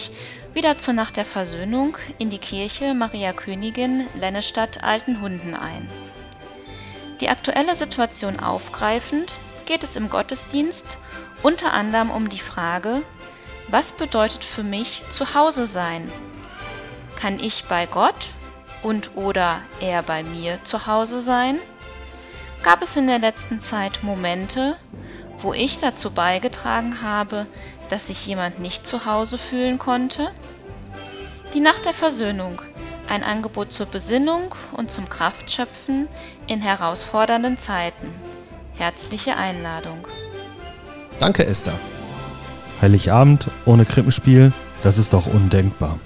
wieder 0.54 0.78
zur 0.78 0.94
Nacht 0.94 1.18
der 1.18 1.26
Versöhnung 1.26 1.98
in 2.20 2.30
die 2.30 2.38
Kirche 2.38 2.94
Maria 2.94 3.34
Königin 3.34 4.08
Lennestadt 4.14 4.84
Altenhunden 4.84 5.56
ein. 5.56 5.90
Die 7.22 7.30
aktuelle 7.30 7.76
Situation 7.76 8.40
aufgreifend 8.40 9.38
geht 9.66 9.84
es 9.84 9.96
im 9.96 10.10
Gottesdienst 10.10 10.98
unter 11.42 11.74
anderem 11.74 12.12
um 12.12 12.30
die 12.30 12.40
Frage, 12.40 13.02
was 13.70 13.94
bedeutet 13.94 14.44
für 14.44 14.64
mich 14.64 15.04
zu 15.10 15.34
Hause 15.34 15.66
sein? 15.66 16.12
Kann 17.16 17.40
ich 17.40 17.66
bei 17.66 17.86
Gott 17.86 18.30
und 18.82 19.16
oder 19.16 19.62
er 19.80 20.04
bei 20.04 20.24
mir 20.24 20.64
zu 20.64 20.86
Hause 20.86 21.22
sein? 21.22 21.58
Gab 22.62 22.82
es 22.82 22.96
in 22.98 23.08
der 23.08 23.20
letzten 23.20 23.62
Zeit 23.62 24.04
Momente, 24.04 24.78
wo 25.44 25.54
ich 25.54 25.80
dazu 25.80 26.12
beigetragen 26.12 27.02
habe, 27.02 27.46
dass 27.90 28.08
sich 28.08 28.26
jemand 28.26 28.60
nicht 28.60 28.88
zu 28.88 29.06
Hause 29.06 29.38
fühlen 29.38 29.78
konnte? 29.78 30.30
Die 31.54 31.60
Nacht 31.60 31.86
der 31.86 31.94
Versöhnung, 31.94 32.62
ein 33.10 33.24
Angebot 33.24 33.72
zur 33.72 33.86
Besinnung 33.86 34.56
und 34.72 34.92
zum 34.92 35.10
Kraftschöpfen 35.10 36.08
in 36.48 36.62
herausfordernden 36.62 37.58
Zeiten. 37.58 38.08
Herzliche 38.76 39.36
Einladung. 39.38 40.08
Danke, 41.20 41.46
Esther. 41.46 41.78
Heiligabend 42.82 43.50
ohne 43.66 43.86
Krippenspiel, 43.86 44.52
das 44.82 44.98
ist 44.98 45.14
doch 45.14 45.28
undenkbar. 45.28 46.00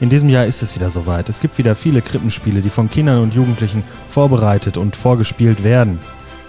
In 0.00 0.10
diesem 0.10 0.28
Jahr 0.28 0.46
ist 0.46 0.62
es 0.62 0.74
wieder 0.74 0.90
soweit. 0.90 1.28
Es 1.28 1.40
gibt 1.40 1.58
wieder 1.58 1.74
viele 1.74 2.02
Krippenspiele, 2.02 2.60
die 2.60 2.70
von 2.70 2.90
Kindern 2.90 3.22
und 3.22 3.34
Jugendlichen 3.34 3.82
vorbereitet 4.08 4.76
und 4.76 4.94
vorgespielt 4.94 5.64
werden. 5.64 5.98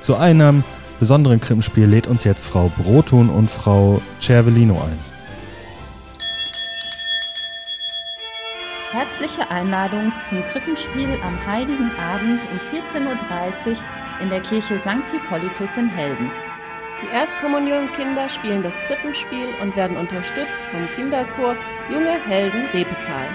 Zu 0.02 0.16
einem 0.16 0.64
besonderen 1.00 1.40
Krippenspiel 1.40 1.86
lädt 1.86 2.08
uns 2.08 2.24
jetzt 2.24 2.46
Frau 2.46 2.72
Brotun 2.78 3.30
und 3.30 3.50
Frau 3.50 4.02
Cervellino 4.20 4.76
ein. 4.76 5.00
Herzliche 8.92 9.50
Einladung 9.52 10.12
zum 10.28 10.44
Krippenspiel 10.46 11.10
am 11.24 11.38
Heiligen 11.46 11.92
Abend 12.00 12.42
um 12.52 12.58
14.30 12.78 13.70
Uhr 13.70 13.78
in 14.22 14.30
der 14.30 14.42
Kirche 14.42 14.80
St. 14.80 15.12
Hippolytus 15.12 15.78
in 15.78 15.90
Helden. 15.90 16.32
Die 17.02 17.14
Erstkommunionkinder 17.14 18.28
spielen 18.28 18.64
das 18.64 18.76
Krippenspiel 18.88 19.50
und 19.62 19.76
werden 19.76 19.98
unterstützt 19.98 20.64
vom 20.72 20.88
Kinderchor 20.96 21.56
Junge 21.92 22.18
Helden 22.26 22.66
Repetal. 22.74 23.28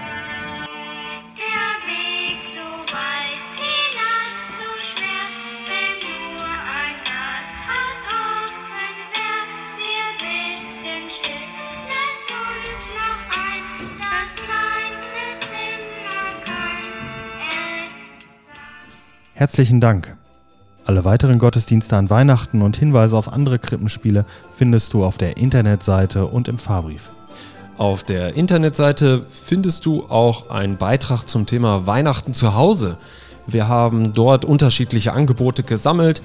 Herzlichen 19.43 19.81
Dank. 19.81 20.17
Alle 20.85 21.05
weiteren 21.05 21.41
Gottesdienste 21.41 21.97
an 21.97 22.11
Weihnachten 22.11 22.63
und 22.63 22.77
Hinweise 22.77 23.17
auf 23.17 23.33
andere 23.33 23.59
Krippenspiele 23.59 24.25
findest 24.55 24.95
du 24.95 25.05
auf 25.05 25.19
der 25.19 25.37
Internetseite 25.37 26.27
und 26.27 26.47
im 26.47 26.59
Fahrbrief. 26.59 27.11
Auf 27.77 28.05
der 28.05 28.37
Internetseite 28.37 29.27
findest 29.29 29.85
du 29.85 30.05
auch 30.09 30.51
einen 30.51 30.77
Beitrag 30.77 31.25
zum 31.25 31.47
Thema 31.47 31.87
Weihnachten 31.87 32.35
zu 32.35 32.55
Hause. 32.55 32.99
Wir 33.49 33.67
haben 33.67 34.13
dort 34.15 34.45
unterschiedliche 34.45 35.13
Angebote 35.13 35.65
gesammelt, 35.65 36.23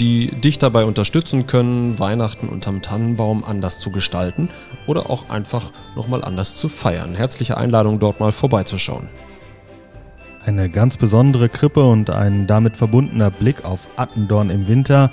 die 0.00 0.28
dich 0.28 0.58
dabei 0.58 0.84
unterstützen 0.84 1.46
können, 1.46 1.98
Weihnachten 1.98 2.48
unterm 2.48 2.82
Tannenbaum 2.82 3.44
anders 3.44 3.78
zu 3.78 3.90
gestalten 3.90 4.48
oder 4.86 5.10
auch 5.10 5.28
einfach 5.28 5.70
nochmal 5.96 6.24
anders 6.24 6.56
zu 6.56 6.68
feiern. 6.68 7.14
Herzliche 7.14 7.56
Einladung, 7.56 7.98
dort 7.98 8.20
mal 8.20 8.32
vorbeizuschauen. 8.32 9.08
Eine 10.44 10.68
ganz 10.68 10.96
besondere 10.98 11.48
Krippe 11.48 11.84
und 11.84 12.10
ein 12.10 12.46
damit 12.46 12.76
verbundener 12.76 13.30
Blick 13.30 13.64
auf 13.64 13.88
Attendorn 13.96 14.50
im 14.50 14.68
Winter 14.68 15.10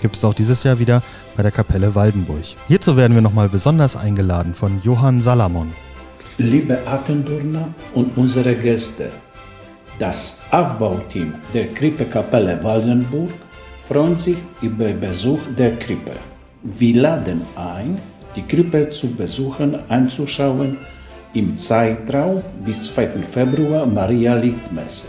gibt 0.00 0.16
es 0.16 0.24
auch 0.24 0.34
dieses 0.34 0.64
Jahr 0.64 0.78
wieder 0.78 1.02
bei 1.36 1.42
der 1.42 1.52
Kapelle 1.52 1.94
Waldenburg. 1.94 2.56
Hierzu 2.68 2.96
werden 2.96 3.14
wir 3.14 3.22
nochmal 3.22 3.48
besonders 3.48 3.96
eingeladen 3.96 4.54
von 4.54 4.80
Johann 4.82 5.20
Salamon. 5.20 5.72
Liebe 6.38 6.86
Attendorner 6.86 7.68
und 7.94 8.16
unsere 8.16 8.54
Gäste, 8.54 9.10
das 9.98 10.42
Aufbauteam 10.50 11.34
der 11.52 11.68
Krippekapelle 11.68 12.64
Waldenburg 12.64 13.30
freut 13.88 14.20
sich 14.20 14.36
über 14.60 14.88
Besuch 14.92 15.40
der 15.58 15.76
Krippe. 15.76 16.12
Wir 16.62 17.02
laden 17.02 17.42
ein, 17.56 17.98
die 18.36 18.42
Krippe 18.42 18.90
zu 18.90 19.08
besuchen, 19.08 19.78
anzuschauen 19.88 20.78
im 21.34 21.56
Zeitraum 21.56 22.42
bis 22.64 22.94
2. 22.94 23.22
Februar 23.22 23.86
Maria 23.86 24.34
Lichtmesse. 24.34 25.08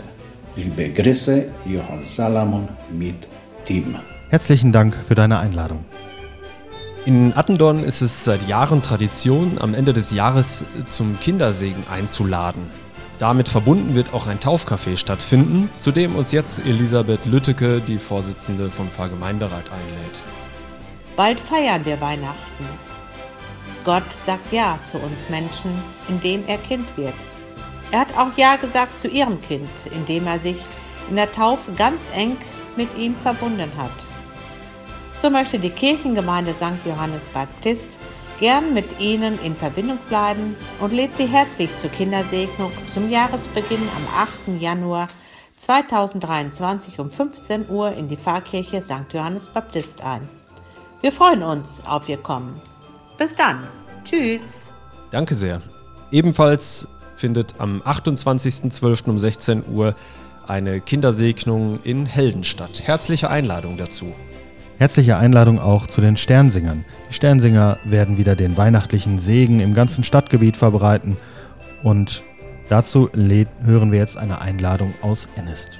Liebe 0.56 0.88
Grüße, 0.90 1.46
Johann 1.66 2.02
Salamon 2.02 2.68
mit 2.90 3.16
Team. 3.66 3.96
Herzlichen 4.30 4.72
Dank 4.72 4.96
für 5.06 5.14
deine 5.14 5.38
Einladung. 5.38 5.84
In 7.04 7.36
Attendorn 7.36 7.84
ist 7.84 8.00
es 8.00 8.24
seit 8.24 8.48
Jahren 8.48 8.82
Tradition, 8.82 9.58
am 9.60 9.74
Ende 9.74 9.92
des 9.92 10.10
Jahres 10.10 10.64
zum 10.86 11.20
Kindersegen 11.20 11.84
einzuladen. 11.92 12.62
Damit 13.24 13.48
verbunden 13.48 13.94
wird 13.94 14.12
auch 14.12 14.26
ein 14.26 14.38
Taufcafé 14.38 14.98
stattfinden, 14.98 15.70
zu 15.78 15.92
dem 15.92 16.14
uns 16.14 16.30
jetzt 16.30 16.58
Elisabeth 16.66 17.24
Lütteke, 17.24 17.80
die 17.80 17.96
Vorsitzende 17.96 18.68
vom 18.68 18.90
Pfarrgemeinderat, 18.90 19.64
einlädt. 19.72 20.22
Bald 21.16 21.40
feiern 21.40 21.86
wir 21.86 21.98
Weihnachten. 22.02 22.66
Gott 23.82 24.02
sagt 24.26 24.52
Ja 24.52 24.78
zu 24.84 24.98
uns 24.98 25.30
Menschen, 25.30 25.70
indem 26.06 26.44
er 26.46 26.58
Kind 26.58 26.84
wird. 26.98 27.14
Er 27.92 28.00
hat 28.00 28.14
auch 28.18 28.36
Ja 28.36 28.56
gesagt 28.56 28.98
zu 28.98 29.08
ihrem 29.08 29.40
Kind, 29.40 29.70
indem 29.94 30.26
er 30.26 30.38
sich 30.38 30.58
in 31.08 31.16
der 31.16 31.32
Taufe 31.32 31.72
ganz 31.72 32.02
eng 32.14 32.36
mit 32.76 32.94
ihm 32.98 33.16
verbunden 33.22 33.72
hat. 33.78 33.96
So 35.22 35.30
möchte 35.30 35.58
die 35.58 35.70
Kirchengemeinde 35.70 36.52
St. 36.52 36.84
Johannes 36.84 37.24
Baptist 37.28 37.98
gern 38.38 38.74
mit 38.74 39.00
Ihnen 39.00 39.38
in 39.42 39.54
Verbindung 39.54 39.98
bleiben 40.08 40.56
und 40.80 40.92
lädt 40.92 41.16
Sie 41.16 41.26
herzlich 41.26 41.70
zur 41.78 41.90
Kindersegnung 41.90 42.70
zum 42.92 43.10
Jahresbeginn 43.10 43.82
am 43.96 44.22
8. 44.48 44.60
Januar 44.60 45.08
2023 45.56 46.98
um 46.98 47.10
15 47.10 47.68
Uhr 47.68 47.92
in 47.92 48.08
die 48.08 48.16
Pfarrkirche 48.16 48.82
St. 48.82 49.12
Johannes 49.12 49.48
Baptist 49.48 50.02
ein. 50.02 50.28
Wir 51.00 51.12
freuen 51.12 51.42
uns 51.42 51.82
auf 51.86 52.08
Ihr 52.08 52.16
Kommen. 52.16 52.60
Bis 53.18 53.34
dann. 53.34 53.66
Tschüss. 54.04 54.70
Danke 55.10 55.34
sehr. 55.34 55.62
Ebenfalls 56.10 56.88
findet 57.16 57.54
am 57.58 57.80
28.12. 57.82 59.08
um 59.08 59.18
16 59.18 59.64
Uhr 59.68 59.94
eine 60.46 60.80
Kindersegnung 60.80 61.80
in 61.84 62.06
Helden 62.06 62.44
statt. 62.44 62.82
Herzliche 62.84 63.30
Einladung 63.30 63.76
dazu. 63.76 64.12
Herzliche 64.78 65.16
Einladung 65.16 65.60
auch 65.60 65.86
zu 65.86 66.00
den 66.00 66.16
Sternsingern. 66.16 66.84
Die 67.08 67.14
Sternsinger 67.14 67.78
werden 67.84 68.18
wieder 68.18 68.34
den 68.34 68.56
weihnachtlichen 68.56 69.18
Segen 69.18 69.60
im 69.60 69.72
ganzen 69.72 70.02
Stadtgebiet 70.02 70.56
verbreiten 70.56 71.16
und 71.84 72.24
dazu 72.68 73.08
hören 73.14 73.92
wir 73.92 73.98
jetzt 74.00 74.16
eine 74.16 74.40
Einladung 74.40 74.92
aus 75.00 75.28
Ennest. 75.36 75.78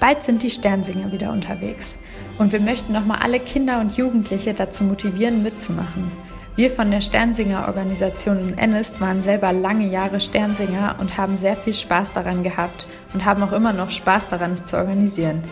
Bald 0.00 0.22
sind 0.24 0.42
die 0.42 0.50
Sternsinger 0.50 1.12
wieder 1.12 1.30
unterwegs 1.30 1.96
und 2.38 2.52
wir 2.52 2.60
möchten 2.60 2.92
nochmal 2.92 3.18
alle 3.22 3.38
Kinder 3.38 3.80
und 3.80 3.96
Jugendliche 3.96 4.52
dazu 4.52 4.82
motivieren, 4.82 5.44
mitzumachen. 5.44 6.10
Wir 6.56 6.70
von 6.70 6.90
der 6.90 7.00
Sternsinger-Organisation 7.00 8.48
in 8.48 8.58
Ennest 8.58 9.00
waren 9.00 9.22
selber 9.22 9.52
lange 9.52 9.86
Jahre 9.86 10.18
Sternsinger 10.18 10.96
und 10.98 11.16
haben 11.16 11.36
sehr 11.36 11.54
viel 11.54 11.74
Spaß 11.74 12.12
daran 12.14 12.42
gehabt 12.42 12.88
und 13.14 13.24
haben 13.24 13.42
auch 13.44 13.52
immer 13.52 13.72
noch 13.72 13.90
Spaß 13.90 14.28
daran, 14.28 14.52
es 14.52 14.64
zu 14.64 14.76
organisieren. 14.76 15.42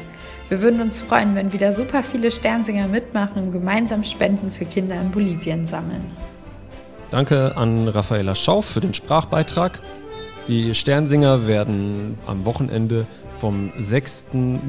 Wir 0.48 0.62
würden 0.62 0.80
uns 0.80 1.02
freuen, 1.02 1.34
wenn 1.34 1.52
wieder 1.52 1.74
super 1.74 2.02
viele 2.02 2.30
Sternsinger 2.30 2.88
mitmachen 2.88 3.44
und 3.44 3.52
gemeinsam 3.52 4.02
Spenden 4.02 4.50
für 4.50 4.64
Kinder 4.64 4.98
in 4.98 5.10
Bolivien 5.10 5.66
sammeln. 5.66 6.02
Danke 7.10 7.54
an 7.56 7.86
Raffaella 7.86 8.34
Schauf 8.34 8.64
für 8.64 8.80
den 8.80 8.94
Sprachbeitrag. 8.94 9.80
Die 10.46 10.74
Sternsinger 10.74 11.46
werden 11.46 12.18
am 12.26 12.46
Wochenende 12.46 13.06
vom 13.40 13.72
6. 13.78 14.24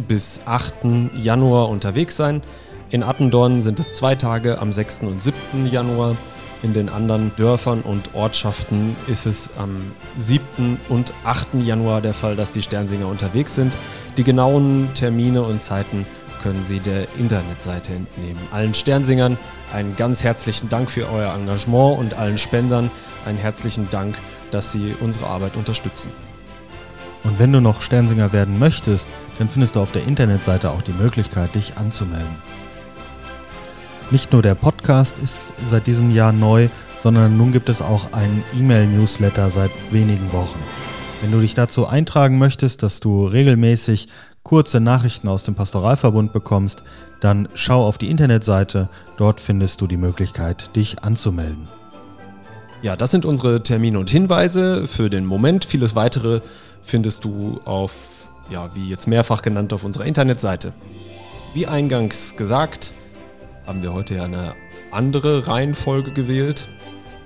bis 0.08 0.42
8. 0.46 0.74
Januar 1.22 1.70
unterwegs 1.70 2.18
sein. 2.18 2.42
In 2.90 3.02
Attendorn 3.02 3.62
sind 3.62 3.80
es 3.80 3.94
zwei 3.94 4.16
Tage 4.16 4.60
am 4.60 4.74
6. 4.74 5.02
und 5.04 5.22
7. 5.22 5.38
Januar. 5.72 6.18
In 6.62 6.74
den 6.74 6.90
anderen 6.90 7.32
Dörfern 7.38 7.82
und 7.82 8.14
Ortschaften 8.14 8.96
ist 9.08 9.26
es 9.26 9.52
am 9.58 9.78
7. 10.18 10.78
und 10.90 11.14
8. 11.24 11.48
Januar 11.64 12.02
der 12.02 12.14
Fall, 12.14 12.36
dass 12.36 12.52
die 12.52 12.62
Sternsinger 12.62 13.08
unterwegs 13.08 13.56
sind. 13.56 13.78
Die 14.18 14.26
genauen 14.26 14.90
Termine 14.94 15.42
und 15.42 15.62
Zeiten 15.62 16.06
können 16.44 16.66
Sie 16.66 16.80
der 16.80 17.08
Internetseite 17.18 17.94
entnehmen. 17.94 18.40
Allen 18.52 18.74
Sternsingern 18.74 19.38
einen 19.74 19.96
ganz 19.96 20.24
herzlichen 20.24 20.68
Dank 20.68 20.92
für 20.92 21.10
euer 21.10 21.34
Engagement 21.34 21.98
und 21.98 22.14
allen 22.16 22.38
Spendern 22.38 22.92
einen 23.26 23.38
herzlichen 23.38 23.90
Dank, 23.90 24.16
dass 24.52 24.74
Sie 24.74 24.96
unsere 25.00 25.28
Arbeit 25.28 25.56
unterstützen. 25.56 26.12
Und 27.24 27.40
wenn 27.40 27.54
du 27.54 27.62
noch 27.62 27.82
Sternsinger 27.82 28.34
werden 28.34 28.60
möchtest, 28.60 29.08
dann 29.38 29.48
findest 29.48 29.76
du 29.76 29.82
auf 29.82 29.92
der 29.92 30.06
Internetseite 30.06 30.72
auch 30.72 30.82
die 30.82 30.94
Möglichkeit, 30.94 31.56
dich 31.56 31.78
anzumelden. 31.78 32.36
Nicht 34.12 34.34
nur 34.34 34.42
der 34.42 34.56
Podcast 34.56 35.20
ist 35.20 35.54
seit 35.68 35.86
diesem 35.86 36.10
Jahr 36.10 36.34
neu, 36.34 36.70
sondern 37.00 37.38
nun 37.38 37.52
gibt 37.52 37.70
es 37.70 37.80
auch 37.80 38.12
einen 38.12 38.44
E-Mail-Newsletter 38.58 39.52
seit 39.52 39.70
wenigen 39.92 40.34
Wochen. 40.34 40.58
Wenn 41.22 41.32
du 41.32 41.40
dich 41.40 41.54
dazu 41.54 41.86
eintragen 41.86 42.40
möchtest, 42.40 42.82
dass 42.82 43.02
du 43.02 43.28
regelmäßig 43.28 44.08
kurze 44.42 44.80
Nachrichten 44.80 45.28
aus 45.28 45.44
dem 45.44 45.54
Pastoralverbund 45.54 46.34
bekommst, 46.34 46.82
dann 47.22 47.50
schau 47.54 47.86
auf 47.86 48.00
die 48.00 48.10
Internetseite, 48.10 48.90
dort 49.18 49.40
findest 49.40 49.80
du 49.80 49.86
die 49.86 49.98
Möglichkeit, 49.98 50.76
dich 50.76 51.04
anzumelden. 51.04 51.68
Ja, 52.82 52.96
das 52.96 53.12
sind 53.12 53.26
unsere 53.26 53.62
Termine 53.62 54.00
und 54.00 54.10
Hinweise 54.10 54.88
für 54.88 55.12
den 55.12 55.26
Moment. 55.28 55.66
Vieles 55.66 55.96
weitere 55.96 56.42
findest 56.82 57.26
du 57.26 57.60
auf, 57.64 58.28
ja, 58.50 58.72
wie 58.74 58.90
jetzt 58.90 59.08
mehrfach 59.08 59.44
genannt, 59.44 59.72
auf 59.72 59.84
unserer 59.84 60.06
Internetseite. 60.06 60.74
Wie 61.54 61.68
eingangs 61.68 62.36
gesagt, 62.38 62.96
haben 63.70 63.84
wir 63.84 63.94
heute 63.94 64.16
ja 64.16 64.24
eine 64.24 64.56
andere 64.90 65.46
Reihenfolge 65.46 66.12
gewählt 66.12 66.68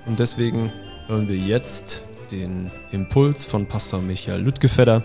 und 0.04 0.20
deswegen 0.20 0.70
hören 1.06 1.26
wir 1.26 1.38
jetzt 1.38 2.04
den 2.30 2.70
Impuls 2.92 3.46
von 3.46 3.66
Pastor 3.66 4.02
Michael 4.02 4.42
Lüttgefedder. 4.42 5.02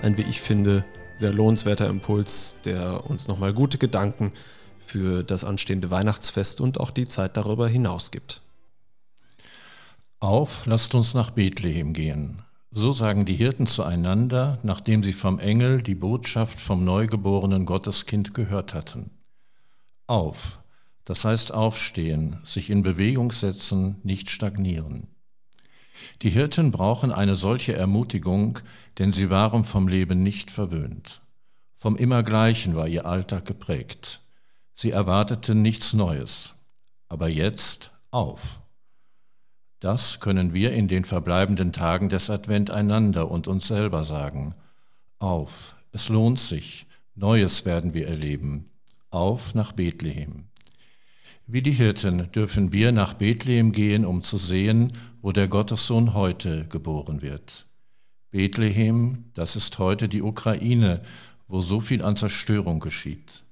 Ein, 0.00 0.16
wie 0.16 0.22
ich 0.22 0.40
finde, 0.40 0.86
sehr 1.14 1.34
lohnenswerter 1.34 1.86
Impuls, 1.86 2.56
der 2.64 3.04
uns 3.10 3.28
nochmal 3.28 3.52
gute 3.52 3.76
Gedanken 3.76 4.32
für 4.78 5.22
das 5.22 5.44
anstehende 5.44 5.90
Weihnachtsfest 5.90 6.62
und 6.62 6.80
auch 6.80 6.92
die 6.92 7.04
Zeit 7.04 7.36
darüber 7.36 7.68
hinaus 7.68 8.10
gibt. 8.10 8.40
Auf, 10.18 10.64
lasst 10.64 10.94
uns 10.94 11.12
nach 11.12 11.30
Bethlehem 11.30 11.92
gehen. 11.92 12.40
So 12.70 12.90
sagen 12.90 13.26
die 13.26 13.36
Hirten 13.36 13.66
zueinander, 13.66 14.58
nachdem 14.62 15.02
sie 15.02 15.12
vom 15.12 15.40
Engel 15.40 15.82
die 15.82 15.94
Botschaft 15.94 16.58
vom 16.58 16.84
neugeborenen 16.84 17.66
Gotteskind 17.66 18.32
gehört 18.32 18.72
hatten. 18.72 19.10
Auf, 20.06 20.59
das 21.10 21.24
heißt 21.24 21.52
aufstehen, 21.52 22.38
sich 22.44 22.70
in 22.70 22.84
Bewegung 22.84 23.32
setzen, 23.32 23.96
nicht 24.04 24.30
stagnieren. 24.30 25.08
Die 26.22 26.30
Hirten 26.30 26.70
brauchen 26.70 27.10
eine 27.10 27.34
solche 27.34 27.74
Ermutigung, 27.74 28.60
denn 28.96 29.10
sie 29.10 29.28
waren 29.28 29.64
vom 29.64 29.88
Leben 29.88 30.22
nicht 30.22 30.52
verwöhnt. 30.52 31.20
Vom 31.74 31.96
Immergleichen 31.96 32.76
war 32.76 32.86
ihr 32.86 33.06
Alltag 33.06 33.44
geprägt. 33.44 34.20
Sie 34.72 34.92
erwarteten 34.92 35.62
nichts 35.62 35.94
Neues. 35.94 36.54
Aber 37.08 37.26
jetzt 37.26 37.90
auf. 38.12 38.60
Das 39.80 40.20
können 40.20 40.54
wir 40.54 40.72
in 40.74 40.86
den 40.86 41.04
verbleibenden 41.04 41.72
Tagen 41.72 42.08
des 42.08 42.30
Advent 42.30 42.70
einander 42.70 43.32
und 43.32 43.48
uns 43.48 43.66
selber 43.66 44.04
sagen. 44.04 44.54
Auf, 45.18 45.74
es 45.90 46.08
lohnt 46.08 46.38
sich, 46.38 46.86
Neues 47.16 47.64
werden 47.64 47.94
wir 47.94 48.06
erleben. 48.06 48.70
Auf 49.10 49.56
nach 49.56 49.72
Bethlehem. 49.72 50.49
Wie 51.52 51.62
die 51.62 51.72
Hirten 51.72 52.30
dürfen 52.30 52.72
wir 52.72 52.92
nach 52.92 53.14
Bethlehem 53.14 53.72
gehen, 53.72 54.04
um 54.04 54.22
zu 54.22 54.36
sehen, 54.36 54.92
wo 55.20 55.32
der 55.32 55.48
Gottessohn 55.48 56.14
heute 56.14 56.64
geboren 56.68 57.22
wird. 57.22 57.66
Bethlehem, 58.30 59.24
das 59.34 59.56
ist 59.56 59.80
heute 59.80 60.08
die 60.08 60.22
Ukraine, 60.22 61.02
wo 61.48 61.60
so 61.60 61.80
viel 61.80 62.02
an 62.02 62.14
Zerstörung 62.14 62.78
geschieht. 62.78 63.42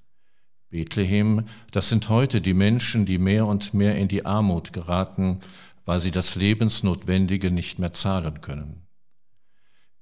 Bethlehem, 0.70 1.46
das 1.72 1.88
sind 1.88 2.08
heute 2.08 2.40
die 2.40 2.54
Menschen, 2.54 3.04
die 3.04 3.18
mehr 3.18 3.46
und 3.46 3.74
mehr 3.74 3.96
in 3.96 4.06
die 4.06 4.24
Armut 4.24 4.72
geraten, 4.72 5.40
weil 5.84 5.98
sie 5.98 6.12
das 6.12 6.36
Lebensnotwendige 6.36 7.50
nicht 7.50 7.80
mehr 7.80 7.92
zahlen 7.92 8.42
können. 8.42 8.86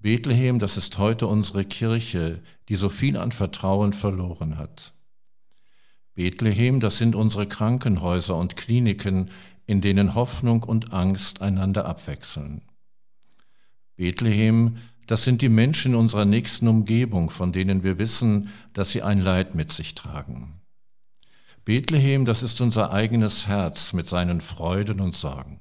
Bethlehem, 0.01 0.59
das 0.59 0.77
ist 0.77 0.99
heute 0.99 1.29
unsere 1.29 1.65
Kirche, 1.65 2.43
die 2.69 2.75
so 2.75 2.91
viel 2.91 3.17
an 3.17 3.33
Vertrauen 3.33 3.95
verloren 3.95 4.59
hat. 4.59 4.93
Bethlehem, 6.17 6.81
das 6.81 6.97
sind 6.97 7.15
unsere 7.15 7.47
Krankenhäuser 7.47 8.37
und 8.37 8.57
Kliniken, 8.57 9.31
in 9.67 9.83
denen 9.83 10.15
Hoffnung 10.15 10.63
und 10.63 10.93
Angst 10.93 11.43
einander 11.43 11.85
abwechseln. 11.85 12.63
Bethlehem, 13.97 14.79
Das 15.07 15.23
sind 15.23 15.41
die 15.41 15.49
Menschen 15.49 15.95
unserer 15.95 16.25
nächsten 16.25 16.67
Umgebung, 16.67 17.31
von 17.31 17.53
denen 17.53 17.85
wir 17.85 17.97
wissen, 17.97 18.49
dass 18.73 18.91
sie 18.91 19.03
ein 19.03 19.19
Leid 19.19 19.55
mit 19.55 19.71
sich 19.71 19.95
tragen. 19.95 20.61
Bethlehem, 21.65 22.25
das 22.25 22.43
ist 22.43 22.61
unser 22.61 22.93
eigenes 22.93 23.47
Herz 23.47 23.93
mit 23.93 24.09
seinen 24.09 24.41
Freuden 24.41 25.01
und 25.01 25.15
Sorgen. 25.15 25.61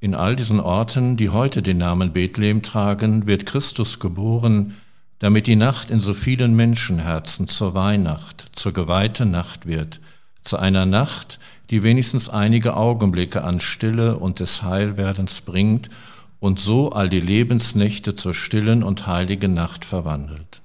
In 0.00 0.14
all 0.14 0.36
diesen 0.36 0.58
Orten, 0.58 1.18
die 1.18 1.28
heute 1.28 1.60
den 1.60 1.76
Namen 1.76 2.14
Bethlehem 2.14 2.62
tragen, 2.62 3.26
wird 3.26 3.44
Christus 3.44 4.00
geboren, 4.00 4.74
damit 5.18 5.46
die 5.46 5.56
Nacht 5.56 5.90
in 5.90 6.00
so 6.00 6.14
vielen 6.14 6.56
Menschenherzen 6.56 7.46
zur 7.46 7.74
Weihnacht, 7.74 8.41
zur 8.62 8.72
geweihten 8.72 9.32
Nacht 9.32 9.66
wird, 9.66 10.00
zu 10.40 10.56
einer 10.56 10.86
Nacht, 10.86 11.40
die 11.70 11.82
wenigstens 11.82 12.28
einige 12.28 12.76
Augenblicke 12.76 13.42
an 13.42 13.58
Stille 13.58 14.18
und 14.18 14.38
des 14.38 14.62
Heilwerdens 14.62 15.40
bringt 15.40 15.90
und 16.38 16.60
so 16.60 16.90
all 16.90 17.08
die 17.08 17.20
Lebensnächte 17.20 18.14
zur 18.14 18.34
stillen 18.34 18.84
und 18.84 19.08
heiligen 19.08 19.52
Nacht 19.52 19.84
verwandelt. 19.84 20.62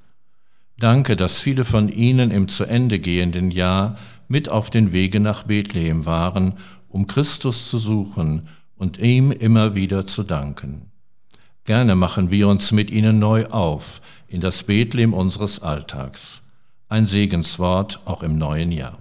Danke, 0.78 1.16
dass 1.16 1.42
viele 1.42 1.66
von 1.66 1.90
Ihnen 1.90 2.30
im 2.30 2.48
zu 2.50 2.66
Ende 2.66 3.00
gehenden 3.00 3.50
Jahr 3.50 3.98
mit 4.28 4.48
auf 4.48 4.70
den 4.70 4.92
Wege 4.92 5.20
nach 5.20 5.46
Bethlehem 5.46 6.06
waren, 6.06 6.54
um 6.90 7.08
Christus 7.08 7.68
zu 7.68 7.80
suchen 7.80 8.48
und 8.76 9.00
ihm 9.00 9.32
immer 9.32 9.74
wieder 9.74 10.06
zu 10.06 10.22
danken. 10.22 10.92
Gerne 11.64 11.96
machen 11.96 12.30
wir 12.30 12.48
uns 12.48 12.72
mit 12.72 12.92
Ihnen 12.92 13.18
neu 13.18 13.48
auf 13.48 14.02
in 14.28 14.40
das 14.40 14.62
Bethlehem 14.62 15.16
unseres 15.16 15.64
Alltags. 15.64 16.44
Ein 16.90 17.06
Segenswort 17.06 18.00
auch 18.06 18.24
im 18.24 18.38
neuen 18.38 18.72
Jahr. 18.72 18.98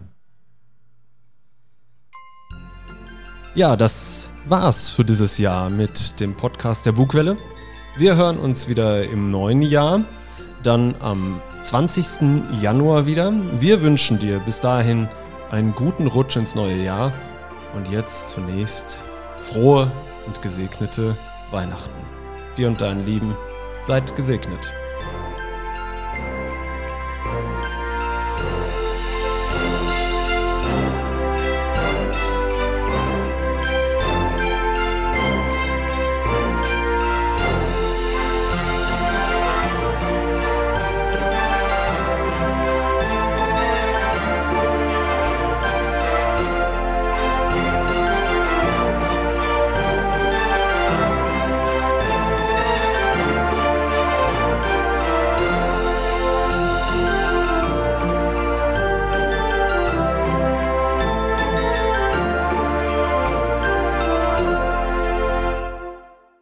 Ja, 3.55 3.77
das 3.77 4.29
war's 4.49 4.90
für 4.90 5.05
dieses 5.05 5.38
Jahr 5.38 5.70
mit 5.70 6.18
dem 6.18 6.35
Podcast 6.35 6.85
der 6.85 6.92
Bugwelle. 6.92 7.37
Wir 7.96 8.16
hören 8.16 8.38
uns 8.38 8.66
wieder 8.66 9.05
im 9.05 9.31
neuen 9.31 9.62
Jahr, 9.62 10.05
dann 10.64 10.96
am 10.99 11.40
20. 11.62 12.61
Januar 12.61 13.07
wieder. 13.07 13.33
Wir 13.61 13.81
wünschen 13.83 14.18
dir 14.18 14.40
bis 14.40 14.59
dahin 14.59 15.09
einen 15.51 15.72
guten 15.72 16.09
Rutsch 16.09 16.37
ins 16.37 16.57
neue 16.57 16.83
Jahr 16.83 17.12
und 17.77 17.88
jetzt 17.88 18.31
zunächst 18.31 19.05
frohe 19.44 19.92
und 20.27 20.42
gesegnete 20.42 21.16
Weihnachten. 21.53 21.92
Dir 22.59 22.66
und 22.66 22.81
deinen 22.81 23.07
Lieben 23.07 23.37
seid 23.85 24.16
gesegnet. 24.16 24.72